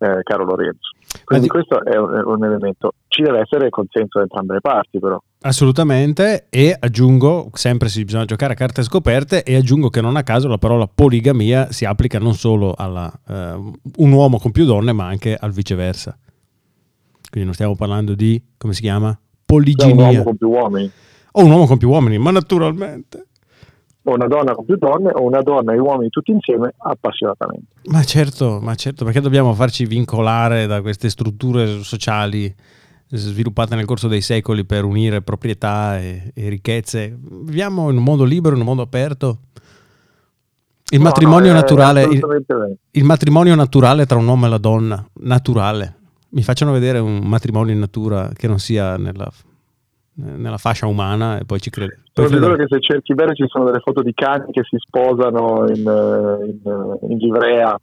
eh, 0.03 0.23
caro 0.23 0.43
Lorenzo. 0.43 0.91
Quindi 1.23 1.47
questo 1.47 1.83
è 1.83 1.95
un, 1.97 2.21
un, 2.25 2.43
elemento. 2.43 2.95
Ci 3.07 3.21
deve 3.21 3.39
essere 3.39 3.69
consenso 3.69 4.17
da 4.17 4.23
entrambe 4.23 4.55
le 4.55 4.61
parti, 4.61 4.99
però. 4.99 5.21
Assolutamente, 5.41 6.47
e 6.49 6.75
aggiungo, 6.77 7.49
sempre 7.53 7.87
se 7.87 8.03
bisogna 8.03 8.25
giocare 8.25 8.53
a 8.53 8.55
carte 8.55 8.83
scoperte, 8.83 9.43
e 9.43 9.55
aggiungo 9.55 9.89
che 9.89 10.01
non 10.01 10.17
a 10.17 10.23
caso 10.23 10.47
la 10.47 10.57
parola 10.57 10.87
poligamia 10.93 11.71
si 11.71 11.85
applica 11.85 12.19
non 12.19 12.33
solo 12.33 12.73
a 12.73 13.11
uh, 13.27 13.73
un 13.97 14.11
uomo 14.11 14.39
con 14.39 14.51
più 14.51 14.65
donne, 14.65 14.91
ma 14.91 15.05
anche 15.05 15.35
al 15.35 15.51
viceversa. 15.51 16.17
Quindi 17.29 17.45
non 17.45 17.53
stiamo 17.53 17.75
parlando 17.75 18.13
di, 18.13 18.41
come 18.57 18.73
si 18.73 18.81
chiama? 18.81 19.17
Poliginia. 19.45 19.93
un 19.93 19.99
uomo 19.99 20.23
con 20.23 20.37
più 20.37 20.49
uomini. 20.49 20.91
O 21.35 21.43
un 21.43 21.51
uomo 21.51 21.65
con 21.65 21.77
più 21.77 21.89
uomini, 21.89 22.17
ma 22.17 22.31
naturalmente 22.31 23.27
o 24.03 24.13
una 24.13 24.27
donna 24.27 24.53
con 24.53 24.65
più 24.65 24.75
donne 24.75 25.11
o 25.13 25.23
una 25.23 25.41
donna 25.41 25.73
e 25.73 25.79
uomini 25.79 26.09
tutti 26.09 26.31
insieme 26.31 26.73
appassionatamente. 26.77 27.67
Ma 27.85 28.03
certo, 28.03 28.59
ma 28.61 28.75
certo, 28.75 29.05
perché 29.05 29.21
dobbiamo 29.21 29.53
farci 29.53 29.85
vincolare 29.85 30.65
da 30.67 30.81
queste 30.81 31.09
strutture 31.09 31.81
sociali 31.83 32.53
sviluppate 33.15 33.75
nel 33.75 33.85
corso 33.85 34.07
dei 34.07 34.21
secoli 34.21 34.65
per 34.65 34.83
unire 34.83 35.21
proprietà 35.21 35.99
e, 35.99 36.31
e 36.33 36.49
ricchezze. 36.49 37.17
Viviamo 37.21 37.89
in 37.89 37.97
un 37.97 38.03
mondo 38.03 38.23
libero, 38.23 38.55
in 38.55 38.61
un 38.61 38.67
mondo 38.67 38.81
aperto. 38.81 39.39
Il, 40.89 40.99
no, 40.99 41.05
matrimonio 41.05 41.51
no, 41.51 41.59
naturale, 41.59 42.03
il, 42.03 42.21
il, 42.91 43.03
matrimonio 43.03 43.55
naturale 43.55 44.05
tra 44.05 44.17
un 44.17 44.27
uomo 44.27 44.45
e 44.45 44.49
la 44.49 44.57
donna, 44.57 45.03
naturale, 45.21 45.95
mi 46.29 46.43
facciano 46.43 46.71
vedere 46.71 46.99
un 46.99 47.19
matrimonio 47.23 47.73
in 47.73 47.79
natura 47.79 48.29
che 48.33 48.47
non 48.47 48.59
sia 48.59 48.97
nella, 48.97 49.31
nella 50.13 50.57
fascia 50.59 50.85
umana 50.85 51.39
e 51.39 51.45
poi 51.45 51.59
ci 51.59 51.71
credo. 51.71 52.02
Poi 52.13 52.27
Sono 52.27 52.37
sicuro 52.37 52.55
che 52.55 52.65
se 52.69 52.79
cerchi 52.79 53.13
bene 53.15 53.33
ci 53.33 53.45
sono 53.47 53.65
delle 53.65 53.79
foto 53.79 54.01
di 54.03 54.13
cani 54.13 54.51
che 54.51 54.61
si 54.69 54.77
sposano 54.77 55.65
in, 55.67 55.87
eh, 55.87 56.45
in, 56.47 56.97
in 57.11 57.17
livrea 57.17 57.75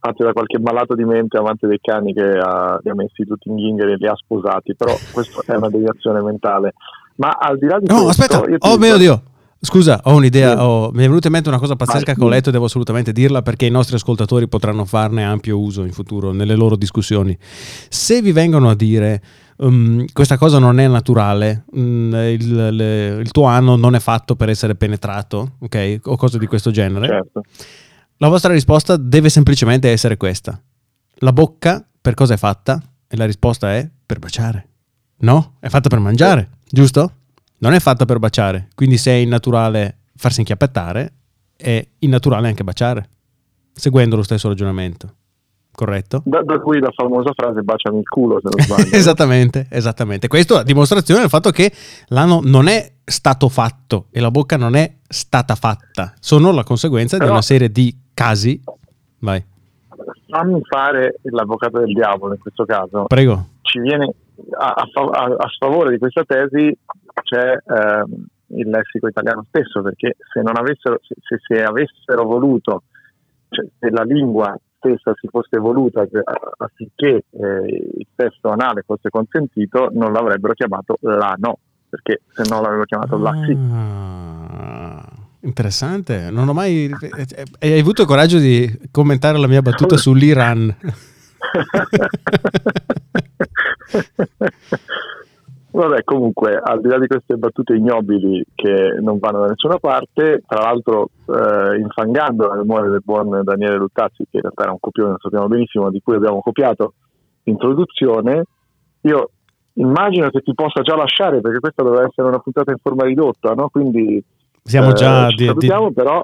fatte 0.00 0.24
da 0.24 0.32
qualche 0.32 0.58
malato 0.58 0.94
di 0.94 1.04
mente 1.04 1.36
amante 1.38 1.66
dei 1.68 1.78
cani 1.80 2.12
che 2.12 2.22
ha, 2.22 2.78
li 2.82 2.90
ha 2.90 2.94
messi 2.94 3.24
tutti 3.24 3.48
in 3.48 3.56
ghingheri 3.56 3.92
e 3.92 3.96
li 3.96 4.06
ha 4.06 4.14
sposati, 4.16 4.74
però 4.74 4.92
questa 5.12 5.40
è 5.46 5.56
una 5.56 5.68
deviazione 5.70 6.20
mentale. 6.22 6.74
Ma 7.16 7.30
al 7.30 7.56
di 7.58 7.66
là 7.66 7.78
di 7.78 7.86
No, 7.86 8.04
questo, 8.04 8.22
aspetta, 8.22 8.40
oh 8.40 8.46
dico- 8.46 8.78
mio 8.78 8.96
Dio. 8.96 9.22
Scusa, 9.60 10.00
ho 10.04 10.14
un'idea, 10.14 10.56
Sì. 10.56 10.62
ho- 10.62 10.90
mi 10.92 11.02
è 11.02 11.06
venuta 11.08 11.26
in 11.26 11.32
mente 11.32 11.48
una 11.48 11.58
cosa 11.58 11.74
pazzesca 11.74 12.14
che 12.14 12.22
ho 12.22 12.28
letto 12.28 12.48
e 12.48 12.52
devo 12.52 12.66
assolutamente 12.66 13.10
dirla 13.12 13.42
perché 13.42 13.66
i 13.66 13.70
nostri 13.70 13.96
ascoltatori 13.96 14.46
potranno 14.46 14.84
farne 14.84 15.24
ampio 15.24 15.58
uso 15.58 15.82
in 15.82 15.90
futuro 15.90 16.30
nelle 16.30 16.54
loro 16.54 16.76
discussioni. 16.76 17.36
Se 17.40 18.22
vi 18.22 18.30
vengono 18.30 18.70
a 18.70 18.76
dire 18.76 19.20
um, 19.58 20.04
questa 20.12 20.36
cosa 20.36 20.58
non 20.58 20.78
è 20.80 20.88
naturale, 20.88 21.64
mm, 21.76 22.14
il, 22.14 22.74
le- 22.76 23.20
il 23.20 23.30
tuo 23.30 23.44
anno 23.44 23.76
non 23.76 23.94
è 23.94 24.00
fatto 24.00 24.34
per 24.36 24.48
essere 24.48 24.74
penetrato, 24.74 25.56
ok? 25.60 26.00
O 26.04 26.16
cose 26.16 26.38
di 26.38 26.46
questo 26.46 26.70
genere, 26.70 27.06
Certo. 27.06 27.42
la 28.16 28.28
vostra 28.28 28.52
risposta 28.52 28.96
deve 28.96 29.28
semplicemente 29.28 29.90
essere 29.90 30.16
questa. 30.16 30.60
La 31.20 31.32
bocca 31.32 31.86
per 32.00 32.14
cosa 32.14 32.34
è 32.34 32.36
fatta? 32.36 32.80
E 33.06 33.16
la 33.16 33.24
risposta 33.26 33.72
è 33.74 33.88
per 34.06 34.18
baciare. 34.18 34.68
No? 35.20 35.54
È 35.60 35.68
fatta 35.68 35.88
per 35.88 35.98
mangiare, 35.98 36.50
giusto? 36.68 37.12
Non 37.58 37.72
è 37.72 37.80
fatta 37.80 38.04
per 38.04 38.18
baciare. 38.18 38.68
Quindi 38.74 38.98
se 38.98 39.10
è 39.10 39.14
innaturale 39.14 39.98
farsi 40.14 40.40
inchiappettare, 40.40 41.12
è 41.56 41.84
innaturale 42.00 42.46
anche 42.48 42.62
baciare. 42.62 43.08
Seguendo 43.72 44.14
lo 44.16 44.22
stesso 44.22 44.46
ragionamento. 44.48 45.14
Corretto? 45.78 46.22
Da, 46.24 46.42
da 46.42 46.58
cui 46.58 46.80
la 46.80 46.90
famosa 46.90 47.30
frase 47.36 47.62
baciami 47.62 47.98
il 48.00 48.08
culo 48.08 48.40
se 48.42 48.48
non 48.50 48.64
sbaglio. 48.66 48.90
esattamente, 48.98 49.68
esattamente. 49.70 50.26
Questo 50.26 50.56
a 50.56 50.64
dimostrazione 50.64 51.20
del 51.20 51.28
fatto 51.28 51.50
che 51.50 51.70
l'anno 52.08 52.40
non 52.42 52.66
è 52.66 52.94
stato 53.04 53.48
fatto 53.48 54.06
e 54.10 54.18
la 54.20 54.32
bocca 54.32 54.56
non 54.56 54.74
è 54.74 54.92
stata 55.06 55.54
fatta. 55.54 56.14
Sono 56.18 56.50
la 56.50 56.64
conseguenza 56.64 57.14
di 57.16 57.20
Però- 57.22 57.34
una 57.34 57.42
serie 57.42 57.70
di 57.70 57.96
casi. 58.12 58.60
Vai, 59.20 59.40
Fammi 60.28 60.60
fare 60.68 61.14
l'avvocato 61.22 61.78
del 61.78 61.92
diavolo 61.92 62.34
in 62.34 62.40
questo 62.40 62.64
caso. 62.64 63.04
prego. 63.06 63.46
ci 63.62 63.78
viene 63.78 64.12
a, 64.58 64.66
a 64.72 64.82
a- 64.82 65.48
sfavore 65.48 65.90
di 65.90 65.98
questa 65.98 66.24
tesi 66.24 66.76
c'è 67.22 67.52
ehm, 67.52 68.26
il 68.58 68.68
lessico 68.68 69.06
italiano 69.08 69.44
stesso 69.48 69.80
perché 69.82 70.16
se 70.32 70.40
non 70.40 70.56
avessero 70.56 70.98
se, 71.02 71.14
se, 71.20 71.38
se 71.46 71.62
avessero 71.62 72.24
voluto 72.24 72.82
cioè, 73.50 73.66
se 73.78 73.90
la 73.90 74.02
lingua 74.02 74.56
stessa 74.78 75.12
si 75.20 75.28
fosse 75.28 75.56
evoluta 75.56 76.02
eh, 76.02 76.08
affinché 76.58 77.24
eh, 77.30 77.92
il 77.98 78.06
testo 78.14 78.48
anale 78.48 78.82
fosse 78.86 79.10
consentito 79.10 79.90
non 79.92 80.12
l'avrebbero 80.12 80.52
chiamato 80.54 80.96
la 81.00 81.34
no 81.38 81.58
perché 81.88 82.20
se 82.28 82.42
no 82.48 82.60
l'avrebbero 82.60 82.84
chiamato 82.84 83.18
la 83.18 83.32
sì 83.46 83.56
Ah, 83.72 85.04
interessante. 85.40 86.30
Non 86.30 86.48
ho 86.48 86.52
mai. 86.52 86.90
eh, 86.90 87.44
Hai 87.60 87.78
avuto 87.78 88.02
il 88.02 88.08
coraggio 88.08 88.38
di 88.38 88.78
commentare 88.90 89.38
la 89.38 89.46
mia 89.46 89.62
battuta 89.62 89.96
sull'Iran. 89.98 90.76
Vabbè, 95.70 96.02
comunque, 96.02 96.58
al 96.62 96.80
di 96.80 96.88
là 96.88 96.98
di 96.98 97.06
queste 97.06 97.36
battute 97.36 97.74
ignobili 97.74 98.42
che 98.54 98.96
non 99.00 99.18
vanno 99.18 99.40
da 99.40 99.46
nessuna 99.48 99.78
parte, 99.78 100.42
tra 100.46 100.62
l'altro 100.62 101.10
eh, 101.26 101.78
infangando 101.78 102.46
la 102.48 102.56
memoria 102.56 102.90
del 102.90 103.02
buon 103.04 103.42
Daniele 103.44 103.76
Luttazzi, 103.76 104.24
che 104.30 104.38
in 104.38 104.40
realtà 104.40 104.62
era 104.62 104.72
un 104.72 104.80
copione, 104.80 105.10
lo 105.10 105.18
sappiamo 105.20 105.46
benissimo, 105.46 105.90
di 105.90 106.00
cui 106.02 106.14
abbiamo 106.16 106.40
copiato 106.40 106.94
l'introduzione, 107.42 108.44
io 109.02 109.30
immagino 109.74 110.30
che 110.30 110.40
ti 110.40 110.54
possa 110.54 110.80
già 110.82 110.96
lasciare, 110.96 111.40
perché 111.40 111.60
questa 111.60 111.82
doveva 111.82 112.06
essere 112.06 112.28
una 112.28 112.38
puntata 112.38 112.70
in 112.70 112.78
forma 112.82 113.04
ridotta, 113.04 113.52
no? 113.52 113.68
Quindi 113.68 114.22
Siamo 114.62 114.90
eh, 114.90 114.94
già 114.94 115.28
ci 115.28 115.36
di- 115.36 115.54
di- 115.54 115.92
però 115.92 116.22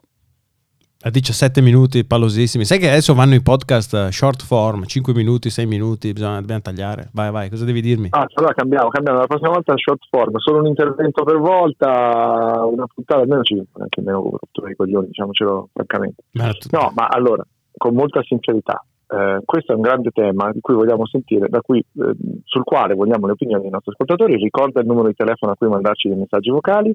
a 1.06 1.10
17 1.10 1.60
minuti 1.60 2.02
pallosissimi. 2.04 2.64
Sai 2.64 2.78
che 2.78 2.88
adesso 2.88 3.12
vanno 3.12 3.34
i 3.34 3.42
podcast 3.42 3.92
eh, 3.92 4.10
short 4.10 4.42
form, 4.42 4.86
5 4.86 5.12
minuti, 5.12 5.50
6 5.50 5.66
minuti, 5.66 6.12
bisogna, 6.12 6.40
dobbiamo 6.40 6.62
tagliare. 6.62 7.10
Vai, 7.12 7.30
vai, 7.30 7.50
cosa 7.50 7.66
devi 7.66 7.82
dirmi? 7.82 8.08
Ah, 8.10 8.26
allora 8.32 8.54
cambiamo, 8.54 8.88
cambiamo. 8.88 9.18
La 9.18 9.26
prossima 9.26 9.50
volta 9.50 9.74
short 9.76 10.00
form, 10.08 10.36
solo 10.38 10.60
un 10.60 10.66
intervento 10.66 11.22
per 11.24 11.36
volta, 11.36 12.64
una 12.64 12.86
puntata 12.86 13.20
almeno 13.20 13.42
5, 13.42 13.82
anche 13.82 14.00
meno 14.00 14.22
rottura 14.30 14.68
di 14.68 14.76
coglioni, 14.76 15.06
diciamocelo 15.08 15.68
francamente. 15.74 16.22
Ma 16.32 16.50
tu- 16.52 16.68
No, 16.70 16.90
ma 16.94 17.06
allora, 17.08 17.44
con 17.76 17.94
molta 17.94 18.22
sincerità, 18.22 18.82
eh, 19.06 19.40
questo 19.44 19.72
è 19.72 19.74
un 19.74 19.82
grande 19.82 20.08
tema 20.10 20.52
di 20.52 20.60
cui 20.60 20.74
vogliamo 20.74 21.06
sentire, 21.06 21.48
da 21.50 21.60
cui, 21.60 21.80
eh, 21.80 22.14
sul 22.44 22.64
quale 22.64 22.94
vogliamo 22.94 23.26
le 23.26 23.32
opinioni 23.32 23.60
dei 23.60 23.70
nostri 23.70 23.92
ascoltatori. 23.92 24.36
Ricorda 24.36 24.80
il 24.80 24.86
numero 24.86 25.08
di 25.08 25.14
telefono 25.14 25.52
a 25.52 25.54
cui 25.54 25.68
mandarci 25.68 26.08
dei 26.08 26.16
messaggi 26.16 26.48
vocali. 26.48 26.94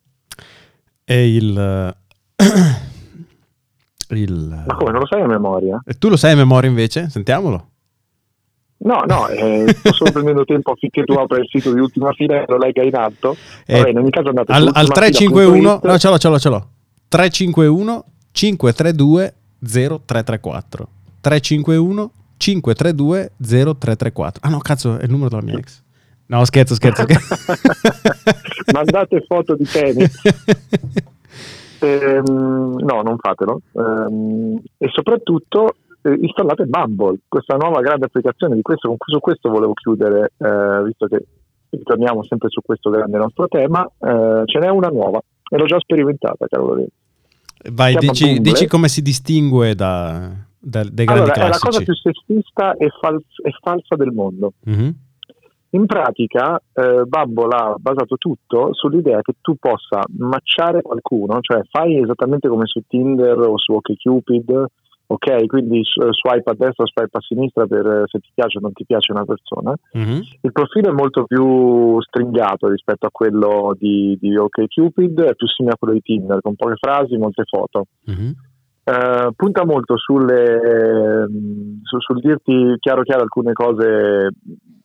È 1.03 1.13
il. 1.13 1.93
eh, 4.10 4.19
il 4.19 4.63
Ma 4.67 4.76
come, 4.76 4.91
non 4.91 5.02
lo 5.02 5.08
sai 5.08 5.22
a 5.22 5.28
memoria? 5.28 5.82
E 5.86 5.93
tu 5.98 6.10
lo 6.10 6.17
sai 6.17 6.34
a 6.34 6.36
memoria 6.36 6.69
invece? 6.69 7.10
Sentiamolo. 7.10 7.67
No, 8.82 9.04
no, 9.06 9.28
eh, 9.28 9.74
sto 9.76 9.91
solo 9.91 10.12
prendendo 10.12 10.45
tempo 10.45 10.72
affinché 10.72 11.04
tu 11.04 11.13
apra 11.13 11.38
il 11.38 11.48
sito 11.50 11.74
di 11.74 11.82
ultima 11.82 12.13
fila 12.13 12.41
e 12.41 12.45
lo 12.48 12.58
legga 12.58 12.82
in 12.82 12.95
alto. 12.95 13.36
Eh, 13.65 13.78
Vabbè, 13.78 13.89
in 13.89 13.98
ogni 13.98 14.10
caso 14.10 14.30
andate 14.30 14.54
al, 14.54 14.69
al 14.74 14.86
ultimafila.it. 14.86 14.93
351 14.93 15.80
no 15.84 15.98
ce 15.98 16.10
l'ho 16.10 16.17
ce 16.17 16.30
l'ho 16.30 16.39
ce 16.39 16.50
l'ho 16.50 16.67
351 17.10 18.06
532 18.32 19.34
0334 19.60 20.88
351 21.19 22.12
532 22.38 23.32
0334 23.38 24.41
ah 24.41 24.50
no 24.50 24.60
cazzo 24.60 24.98
è 24.98 25.04
il 25.04 25.12
numero 25.12 25.30
della 25.30 25.41
mia 25.41 25.58
ex 25.58 25.82
no 26.28 26.45
scherzo 26.45 26.76
scherzo. 26.76 27.06
Mandate 28.72 29.26
foto 29.28 29.56
di 29.56 29.67
peni. 29.69 30.06
Ehm, 31.79 32.75
no, 32.79 33.01
non 33.01 33.17
fatelo. 33.17 33.61
Ehm, 33.73 34.61
e 34.77 34.87
soprattutto 34.91 35.75
eh, 36.01 36.17
installate 36.21 36.65
Bumble, 36.65 37.19
questa 37.27 37.55
nuova 37.55 37.81
grande 37.81 38.05
applicazione. 38.05 38.55
Di 38.55 38.61
questo, 38.61 38.95
su 38.97 39.19
questo 39.19 39.49
volevo 39.49 39.73
chiudere, 39.73 40.31
eh, 40.37 40.83
visto 40.83 41.07
che 41.07 41.25
ritorniamo 41.69 42.23
sempre 42.23 42.49
su 42.49 42.61
questo 42.61 42.89
grande 42.89 43.17
nostro 43.17 43.47
tema. 43.47 43.85
Eh, 43.85 44.41
ce 44.45 44.59
n'è 44.59 44.69
una 44.69 44.89
nuova 44.89 45.21
e 45.49 45.57
l'ho 45.57 45.65
già 45.65 45.79
sperimentata, 45.79 46.47
caro 46.47 46.67
Lorenzo. 46.67 46.91
vai 47.71 47.95
chiama 47.95 48.11
dici, 48.11 48.39
dici 48.39 48.67
come 48.67 48.87
si 48.87 49.01
distingue 49.01 49.75
da, 49.75 50.31
da- 50.57 50.83
dai 50.83 51.05
grandi 51.05 51.23
Allora, 51.23 51.33
è 51.33 51.49
la 51.49 51.57
cosa 51.59 51.83
classici 51.83 51.83
più 51.83 51.95
sessista 51.95 52.75
e, 52.75 52.89
fal- 52.99 53.23
e 53.43 53.51
falsa 53.61 53.95
del 53.95 54.11
mondo. 54.11 54.53
Mhm. 54.65 54.95
In 55.71 55.86
pratica, 55.86 56.60
eh, 56.73 57.03
Bumble 57.05 57.55
ha 57.55 57.75
basato 57.77 58.17
tutto 58.17 58.73
sull'idea 58.73 59.21
che 59.21 59.34
tu 59.39 59.55
possa 59.60 60.01
matchare 60.17 60.82
qualcuno, 60.82 61.39
cioè 61.41 61.62
fai 61.69 62.01
esattamente 62.01 62.47
come 62.47 62.65
su 62.65 62.82
Tinder 62.88 63.38
o 63.38 63.58
su 63.58 63.73
OkCupid, 63.73 64.65
ok? 65.05 65.45
Quindi 65.45 65.82
swipe 65.84 66.49
a 66.49 66.55
destra 66.55 66.84
o 66.84 66.88
swipe 66.88 67.17
a 67.17 67.21
sinistra 67.21 67.67
per 67.67 67.86
eh, 67.86 68.03
se 68.05 68.19
ti 68.19 68.29
piace 68.34 68.58
o 68.58 68.62
non 68.62 68.73
ti 68.73 68.84
piace 68.84 69.12
una 69.12 69.25
persona. 69.25 69.75
Mhm. 69.93 70.21
Il 70.41 70.51
profilo 70.51 70.89
è 70.89 70.93
molto 70.93 71.25
più 71.25 72.01
stringato 72.01 72.67
rispetto 72.67 73.05
a 73.05 73.12
quello 73.12 73.75
di, 73.77 74.17
di 74.19 74.36
OkCupid, 74.36 75.21
è 75.21 75.36
più 75.36 75.47
simile 75.47 75.75
a 75.75 75.77
quello 75.77 75.93
di 75.93 76.01
Tinder, 76.01 76.41
con 76.41 76.55
poche 76.55 76.77
frasi, 76.79 77.15
molte 77.17 77.43
foto. 77.43 77.86
Mhm. 78.05 78.34
Eh, 78.86 79.29
punta 79.36 79.65
molto 79.65 79.97
sulle, 79.97 80.62
ehm, 80.62 81.82
su- 81.84 81.99
sul 81.99 82.19
dirti 82.21 82.75
chiaro 82.79 83.03
chiaro 83.03 83.21
alcune 83.21 83.53
cose 83.53 84.29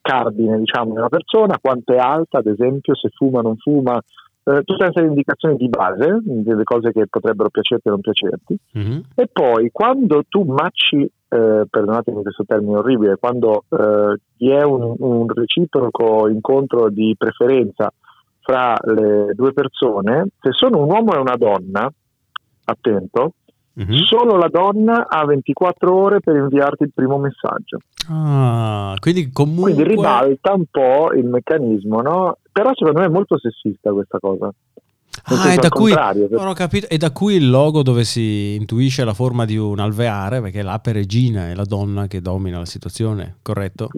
cardine 0.05 0.59
diciamo 0.59 0.93
di 0.93 0.99
una 0.99 1.09
persona, 1.09 1.59
quanto 1.59 1.95
è 1.95 1.97
alta 1.99 2.38
ad 2.38 2.47
esempio, 2.47 2.95
se 2.95 3.09
fuma 3.09 3.38
o 3.38 3.43
non 3.43 3.57
fuma, 3.57 3.97
eh, 3.97 4.61
tutta 4.62 4.85
una 4.85 4.93
serie 4.93 5.09
di 5.09 5.14
indicazioni 5.14 5.57
di 5.57 5.69
base, 5.71 6.19
delle 6.23 6.64
cose 6.64 6.93
che 6.93 7.07
potrebbero 7.09 7.49
piacerti 7.49 7.88
o 7.88 7.93
non 7.93 8.01
piacerti, 8.03 8.59
Mhm. 8.73 9.03
e 9.14 9.29
poi 9.33 9.71
quando 9.73 10.23
tu 10.29 10.43
matchi, 10.43 11.03
eh, 11.03 11.64
perdonatemi 11.69 12.23
questo 12.23 12.45
termine 12.47 12.77
orribile, 12.77 13.17
quando 13.19 13.64
eh, 13.71 14.17
vi 14.37 14.51
è 14.51 14.62
un, 14.62 14.95
un 14.99 15.27
reciproco 15.29 16.29
incontro 16.29 16.90
di 16.90 17.14
preferenza 17.17 17.90
fra 18.40 18.77
le 18.85 19.33
due 19.35 19.55
persone, 19.55 20.27
se 20.40 20.51
sono 20.53 20.83
un 20.83 20.90
uomo 20.90 21.14
e 21.14 21.19
una 21.19 21.37
donna, 21.37 21.90
attento, 22.67 23.33
Mhm. 23.75 24.05
solo 24.05 24.37
la 24.37 24.49
donna 24.49 25.07
ha 25.09 25.25
24 25.25 25.95
ore 25.95 26.21
per 26.21 26.37
inviarti 26.37 26.85
il 26.85 26.93
primo 26.95 27.19
messaggio. 27.19 27.79
Ah, 28.09 28.95
quindi 29.01 29.31
comunque 29.33 29.73
Quindi 29.73 29.95
ribalta 29.95 30.53
un 30.53 30.65
po' 30.71 31.13
il 31.13 31.27
meccanismo, 31.27 32.01
no? 32.01 32.39
Però 32.53 32.71
secondo 32.75 33.01
me 33.01 33.07
è 33.07 33.11
molto 33.11 33.39
sessista 33.39 33.93
questa 33.93 34.19
cosa. 34.19 34.53
Ah, 35.27 35.53
è 35.53 35.57
da 35.57 35.71
cui 35.71 35.93
capito, 36.55 36.87
è 36.89 36.97
da 36.97 37.11
cui 37.11 37.37
il 37.37 37.49
logo 37.49 37.83
dove 37.83 38.05
si 38.05 38.57
intuisce 38.57 39.05
la 39.05 39.15
forma 39.15 39.45
di 39.45 39.57
un 39.57 39.79
alveare, 39.79 40.41
perché 40.41 40.63
l'ape 40.63 40.93
regina 40.93 41.49
è 41.49 41.55
la 41.55 41.65
donna 41.65 42.07
che 42.07 42.21
domina 42.21 42.59
la 42.59 42.67
situazione, 42.67 43.37
corretto? 43.41 43.89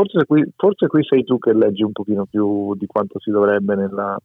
forse, 0.00 0.24
qui, 0.24 0.44
forse 0.56 0.86
qui 0.86 1.04
sei 1.04 1.24
tu 1.24 1.38
che 1.38 1.52
leggi 1.52 1.82
un 1.82 1.92
pochino 1.92 2.26
più 2.26 2.74
di 2.76 2.86
quanto 2.86 3.18
si 3.20 3.30
dovrebbe 3.30 3.74
nella... 3.74 4.16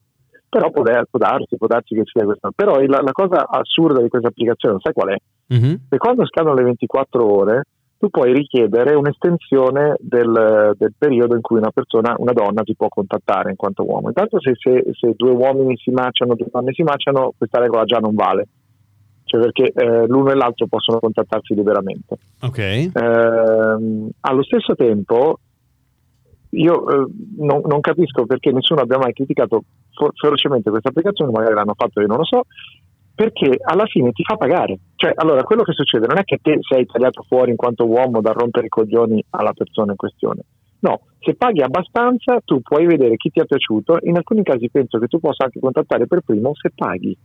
Però 0.50 0.72
può, 0.72 0.84
può 0.84 1.20
darsi, 1.20 1.58
può 1.58 1.68
darsi 1.68 1.96
che 1.96 2.04
sia 2.06 2.24
questa. 2.24 2.50
Però 2.56 2.80
la, 2.80 3.02
la 3.02 3.12
cosa 3.12 3.48
assurda 3.48 4.02
di 4.02 4.10
questa 4.10 4.30
applicazione, 4.30 4.78
sai 4.80 4.94
qual 4.94 5.10
è? 5.10 5.18
Mhm. 5.48 5.82
Che 5.90 5.98
quando 5.98 6.26
scadono 6.26 6.56
le 6.56 6.64
24 6.64 7.26
ore, 7.26 7.64
tu 7.98 8.06
tu 8.06 8.10
puoi 8.10 8.34
richiedere 8.34 8.94
un'estensione 8.94 9.96
del, 10.00 10.74
del, 10.78 10.94
periodo 10.98 11.36
in 11.36 11.42
cui 11.42 11.58
una 11.58 11.72
persona, 11.72 12.14
una 12.18 12.34
donna 12.34 12.62
ti 12.62 12.76
può 12.76 12.88
contattare 12.88 13.50
in 13.50 13.56
quanto 13.56 13.84
uomo. 13.84 14.10
Intanto 14.10 14.40
se, 14.40 14.54
se, 14.56 14.84
se 14.92 15.14
due 15.16 15.32
uomini 15.32 15.76
si 15.78 15.92
maciano, 15.92 16.36
due 16.36 16.48
donne 16.52 16.74
si 16.74 16.84
maciano, 16.84 17.34
questa 17.38 17.60
regola 17.60 17.84
già 17.86 17.98
non 17.98 18.14
vale, 18.14 18.48
cioè 19.24 19.42
perché 19.42 19.72
eh, 19.74 20.06
l'uno 20.08 20.32
e 20.32 20.36
l'altro 20.36 20.68
possono 20.68 21.00
contattarsi 21.00 21.56
liberamente. 21.56 22.18
Okay. 22.42 22.92
Eh, 22.94 24.12
allo 24.20 24.44
stesso 24.44 24.76
tempo, 24.76 25.40
io 26.56 26.88
eh, 26.88 27.12
non, 27.38 27.62
non, 27.66 27.80
capisco 27.82 28.26
perché 28.26 28.52
nessuno 28.52 28.82
abbia 28.82 28.98
mai 28.98 29.14
criticato 29.14 29.64
for- 29.94 30.14
ferocemente 30.16 30.70
questa 30.70 30.90
applicazione, 30.90 31.32
magari 31.32 31.54
l'hanno 31.54 31.76
fatto, 31.76 32.02
io 32.02 32.08
non 32.08 32.18
lo 32.18 32.26
so, 32.26 32.44
perché 33.14 33.58
alla 33.64 33.86
fine 33.86 34.12
ti 34.12 34.24
fa 34.24 34.36
pagare. 34.36 34.78
Cioè, 34.96 35.14
allora, 35.16 35.44
quello 35.44 35.64
che 35.64 35.74
succede 35.74 36.08
non 36.08 36.18
è 36.18 36.24
che 36.24 36.40
te 36.42 36.60
sei 36.62 36.86
tagliato 36.86 37.24
fuori 37.28 37.52
in 37.52 37.58
quanto 37.58 37.86
uomo 37.86 38.22
da 38.22 38.32
rompere 38.32 38.68
i 38.68 38.70
coglioni 38.70 39.24
alla 39.32 39.54
persona 39.54 39.92
in 39.92 39.98
questione. 39.98 40.42
No, 40.80 41.02
se 41.20 41.34
paghi 41.36 41.62
abbastanza 41.62 42.40
tu 42.44 42.62
puoi 42.62 42.86
vedere 42.86 43.16
chi 43.16 43.30
ti 43.32 43.40
è 43.40 43.46
piaciuto, 43.46 44.00
in 44.04 44.18
alcuni 44.18 44.44
casi 44.44 44.70
penso 44.70 45.00
che 45.00 45.08
tu 45.08 45.20
possa 45.20 45.46
anche 45.46 45.60
contattare 45.60 46.08
per 46.08 46.22
primo 46.22 46.54
se 46.54 46.72
paghi. 46.76 47.18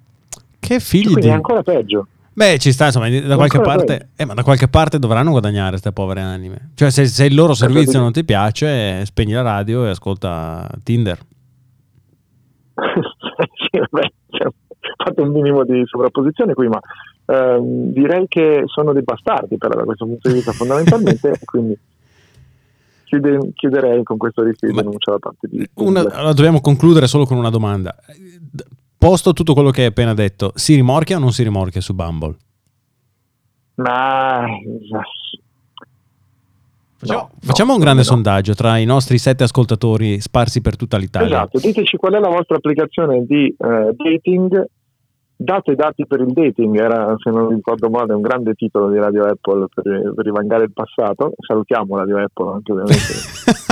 Che 0.59 0.81
figli 0.81 1.05
Quindi 1.05 1.23
di... 1.23 1.29
è 1.29 1.33
ancora 1.33 1.63
peggio. 1.63 2.07
Beh, 2.41 2.57
ci 2.57 2.73
sta, 2.73 2.87
insomma, 2.87 3.11
da 3.11 3.37
qualche, 3.37 3.61
parte, 3.61 4.13
eh, 4.17 4.25
ma 4.25 4.33
da 4.33 4.43
qualche 4.43 4.67
parte 4.67 4.99
dovranno 4.99 5.29
guadagnare 5.31 5.73
queste 5.73 5.93
povere 5.93 6.23
anime. 6.23 6.71
Cioè, 6.75 6.89
se, 6.89 7.05
se 7.05 7.27
il 7.27 7.35
loro 7.35 7.53
servizio 7.53 8.01
non 8.01 8.13
ti 8.13 8.25
piace, 8.25 9.05
spegni 9.05 9.33
la 9.33 9.43
radio 9.43 9.85
e 9.85 9.91
ascolta 9.91 10.67
Tinder. 10.83 11.19
sì, 12.81 13.79
vabbè, 13.79 14.11
cioè, 14.31 14.49
fatto 14.97 15.23
un 15.23 15.33
minimo 15.33 15.65
di 15.65 15.83
sovrapposizione 15.85 16.55
qui, 16.55 16.69
ma 16.69 16.81
ehm, 17.27 17.93
direi 17.93 18.25
che 18.27 18.63
sono 18.65 18.95
dei 18.95 19.03
bastardi 19.03 19.59
però 19.59 19.77
da 19.77 19.85
questo 19.85 20.07
punto 20.07 20.29
di 20.29 20.37
vista 20.37 20.53
fondamentalmente, 20.53 21.39
quindi 21.45 21.79
chiude, 23.05 23.51
chiuderei 23.53 24.03
con 24.03 24.17
questo 24.17 24.43
rischio 24.43 24.69
di 24.69 24.75
denuncia 24.77 25.11
da 25.11 25.19
parte 25.19 25.47
di... 25.47 25.69
Una, 25.75 26.01
allora 26.01 26.33
dobbiamo 26.33 26.63
concludere 26.63 27.07
solo 27.07 27.27
con 27.27 27.37
una 27.37 27.51
domanda. 27.51 27.95
Posto 29.01 29.33
tutto 29.33 29.55
quello 29.55 29.71
che 29.71 29.81
hai 29.81 29.87
appena 29.87 30.13
detto, 30.13 30.53
si 30.57 30.75
rimorchia 30.75 31.17
o 31.17 31.21
non 31.21 31.33
si 31.33 31.43
rimorchia 31.43 31.81
su 31.81 31.95
Bumble? 31.95 32.37
Ma 33.77 34.45
Facciamo, 36.99 37.19
no, 37.19 37.31
facciamo 37.41 37.71
no, 37.71 37.77
un 37.77 37.83
grande 37.83 38.03
no. 38.03 38.07
sondaggio 38.09 38.53
tra 38.53 38.77
i 38.77 38.85
nostri 38.85 39.17
sette 39.17 39.45
ascoltatori 39.45 40.21
sparsi 40.21 40.61
per 40.61 40.77
tutta 40.77 40.99
l'Italia. 40.99 41.29
Esatto, 41.29 41.59
diteci 41.61 41.97
qual 41.97 42.13
è 42.13 42.19
la 42.19 42.29
vostra 42.29 42.57
applicazione 42.57 43.25
di 43.25 43.47
eh, 43.47 43.95
dating 43.97 44.69
Date 45.43 45.75
dati 45.75 46.07
per 46.07 46.21
il 46.21 46.35
dating 46.35 46.79
era, 46.79 47.15
se 47.17 47.31
non 47.31 47.49
ricordo 47.49 47.89
male, 47.89 48.13
un 48.13 48.21
grande 48.21 48.53
titolo 48.53 48.91
di 48.91 48.99
Radio 48.99 49.25
Apple 49.25 49.69
per, 49.73 50.13
per 50.15 50.23
rivangare 50.27 50.65
il 50.65 50.73
passato. 50.75 51.33
Salutiamo 51.39 51.97
Radio 51.97 52.19
Apple 52.19 52.53
anche 52.53 52.73
ovviamente, 52.73 53.15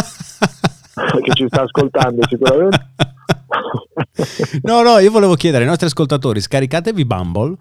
che 1.23 1.33
ci 1.35 1.47
sta 1.49 1.63
ascoltando 1.63 2.23
sicuramente. 2.29 2.87
no, 4.63 4.83
no, 4.83 4.99
io 4.99 5.11
volevo 5.11 5.35
chiedere 5.35 5.63
ai 5.65 5.69
nostri 5.69 5.87
ascoltatori, 5.87 6.41
scaricatevi 6.41 7.05
Bumble 7.05 7.57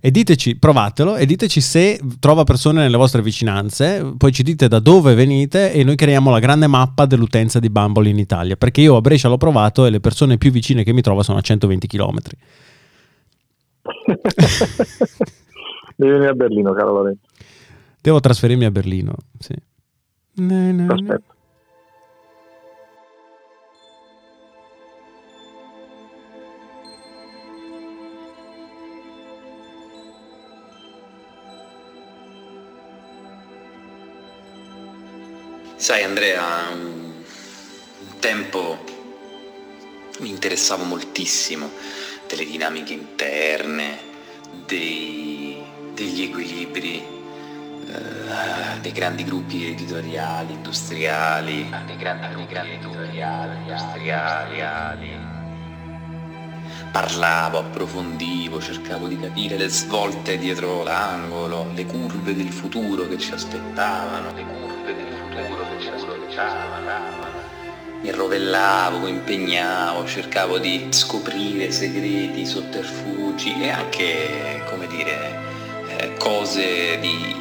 e 0.00 0.10
diteci, 0.10 0.58
provatelo 0.58 1.16
e 1.16 1.26
diteci 1.26 1.60
se 1.60 2.00
trova 2.18 2.42
persone 2.44 2.80
nelle 2.80 2.96
vostre 2.96 3.22
vicinanze, 3.22 4.14
poi 4.16 4.32
ci 4.32 4.42
dite 4.42 4.66
da 4.68 4.80
dove 4.80 5.14
venite 5.14 5.72
e 5.72 5.84
noi 5.84 5.94
creiamo 5.96 6.30
la 6.30 6.40
grande 6.40 6.66
mappa 6.66 7.06
dell'utenza 7.06 7.60
di 7.60 7.70
Bumble 7.70 8.08
in 8.08 8.18
Italia, 8.18 8.56
perché 8.56 8.80
io 8.80 8.96
a 8.96 9.00
Brescia 9.00 9.28
l'ho 9.28 9.36
provato 9.36 9.86
e 9.86 9.90
le 9.90 10.00
persone 10.00 10.38
più 10.38 10.50
vicine 10.50 10.82
che 10.82 10.92
mi 10.92 11.02
trovo 11.02 11.22
sono 11.22 11.38
a 11.38 11.40
120 11.40 11.86
km. 11.86 12.18
Devi 15.94 16.10
venire 16.10 16.30
a 16.30 16.34
Berlino, 16.34 16.72
caro 16.72 16.92
Lorenzo. 16.92 17.20
Devo 18.00 18.18
trasferirmi 18.18 18.64
a 18.64 18.70
Berlino, 18.72 19.14
sì. 19.38 19.54
Aspetta. 20.88 21.31
Sai 35.82 36.04
Andrea, 36.04 36.68
un 36.70 37.24
tempo 38.20 38.84
mi 40.20 40.28
interessavo 40.28 40.84
moltissimo 40.84 41.68
delle 42.28 42.44
dinamiche 42.44 42.92
interne, 42.92 43.98
dei, 44.64 45.60
degli 45.92 46.22
equilibri 46.22 46.98
eh, 46.98 48.80
dei 48.80 48.92
grandi 48.92 49.24
gruppi 49.24 49.72
editoriali, 49.72 50.52
industriali, 50.52 51.68
dei 51.86 51.96
grandi, 51.96 52.46
grandi 52.46 52.74
editoriali, 52.74 53.56
industriali. 53.56 55.10
Parlavo, 56.92 57.58
approfondivo, 57.58 58.60
cercavo 58.60 59.08
di 59.08 59.18
capire 59.18 59.56
le 59.56 59.66
svolte 59.68 60.38
dietro 60.38 60.84
l'angolo, 60.84 61.72
le 61.74 61.84
curve 61.86 62.36
del 62.36 62.52
futuro 62.52 63.08
che 63.08 63.18
ci 63.18 63.32
aspettavano, 63.32 64.71
mi 68.02 68.10
rovellavo, 68.10 69.06
impegnavo, 69.06 70.06
cercavo 70.06 70.58
di 70.58 70.88
scoprire 70.90 71.70
segreti, 71.70 72.44
sotterfugi 72.44 73.62
e 73.62 73.70
anche, 73.70 74.62
come 74.68 74.86
dire, 74.88 75.38
eh, 75.88 76.14
cose 76.18 76.98
di, 77.00 77.36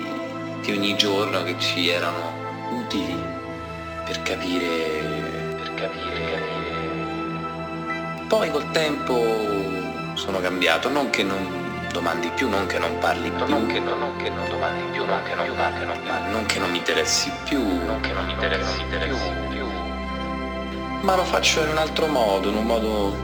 di, 0.61 0.71
ogni 0.71 0.95
giorno 0.95 1.43
che 1.43 1.55
ci 1.57 1.89
erano 1.89 2.33
utili 2.71 3.15
per 4.05 4.21
capire, 4.21 5.55
per 5.55 5.73
capire. 5.73 6.49
Poi 8.27 8.51
col 8.51 8.69
tempo 8.71 10.13
sono 10.13 10.39
cambiato, 10.41 10.89
non 10.89 11.09
che 11.09 11.23
non 11.23 11.60
domandi 11.91 12.29
più, 12.29 12.49
non 12.49 12.65
che 12.67 12.79
non 12.79 12.97
parli 12.99 13.29
più, 13.31 13.45
non 13.45 13.67
che, 13.67 13.79
non, 13.79 13.99
non 13.99 14.15
che 14.17 14.29
non 14.29 14.49
domandi 14.49 14.83
più, 14.91 15.05
non 15.05 15.23
che 15.23 15.35
non, 15.35 15.47
non, 15.47 15.73
che 15.73 15.85
non, 15.85 16.31
non 16.31 16.45
che 16.45 16.59
non 16.59 16.71
mi 16.71 16.77
interessi 16.77 17.31
più, 17.43 17.61
non 17.61 17.99
che 18.01 18.13
non 18.13 18.25
mi 18.25 18.31
interessi 18.33 18.83
più. 18.83 19.65
ma 21.01 21.15
lo 21.15 21.23
faccio 21.23 21.61
in 21.63 21.69
un 21.69 21.77
altro 21.77 22.07
modo, 22.07 22.49
in 22.49 22.55
un 22.55 22.65
modo 22.65 23.15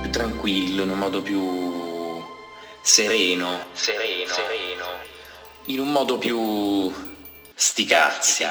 più 0.00 0.10
tranquillo, 0.10 0.82
in 0.82 0.90
un 0.90 0.98
modo 0.98 1.22
più 1.22 2.22
sereno, 2.80 3.66
sereno, 3.72 4.32
sereno, 4.32 4.86
in 5.66 5.80
un 5.80 5.92
modo 5.92 6.18
più 6.18 6.92
sti 7.54 7.84
cazzi. 7.84 8.44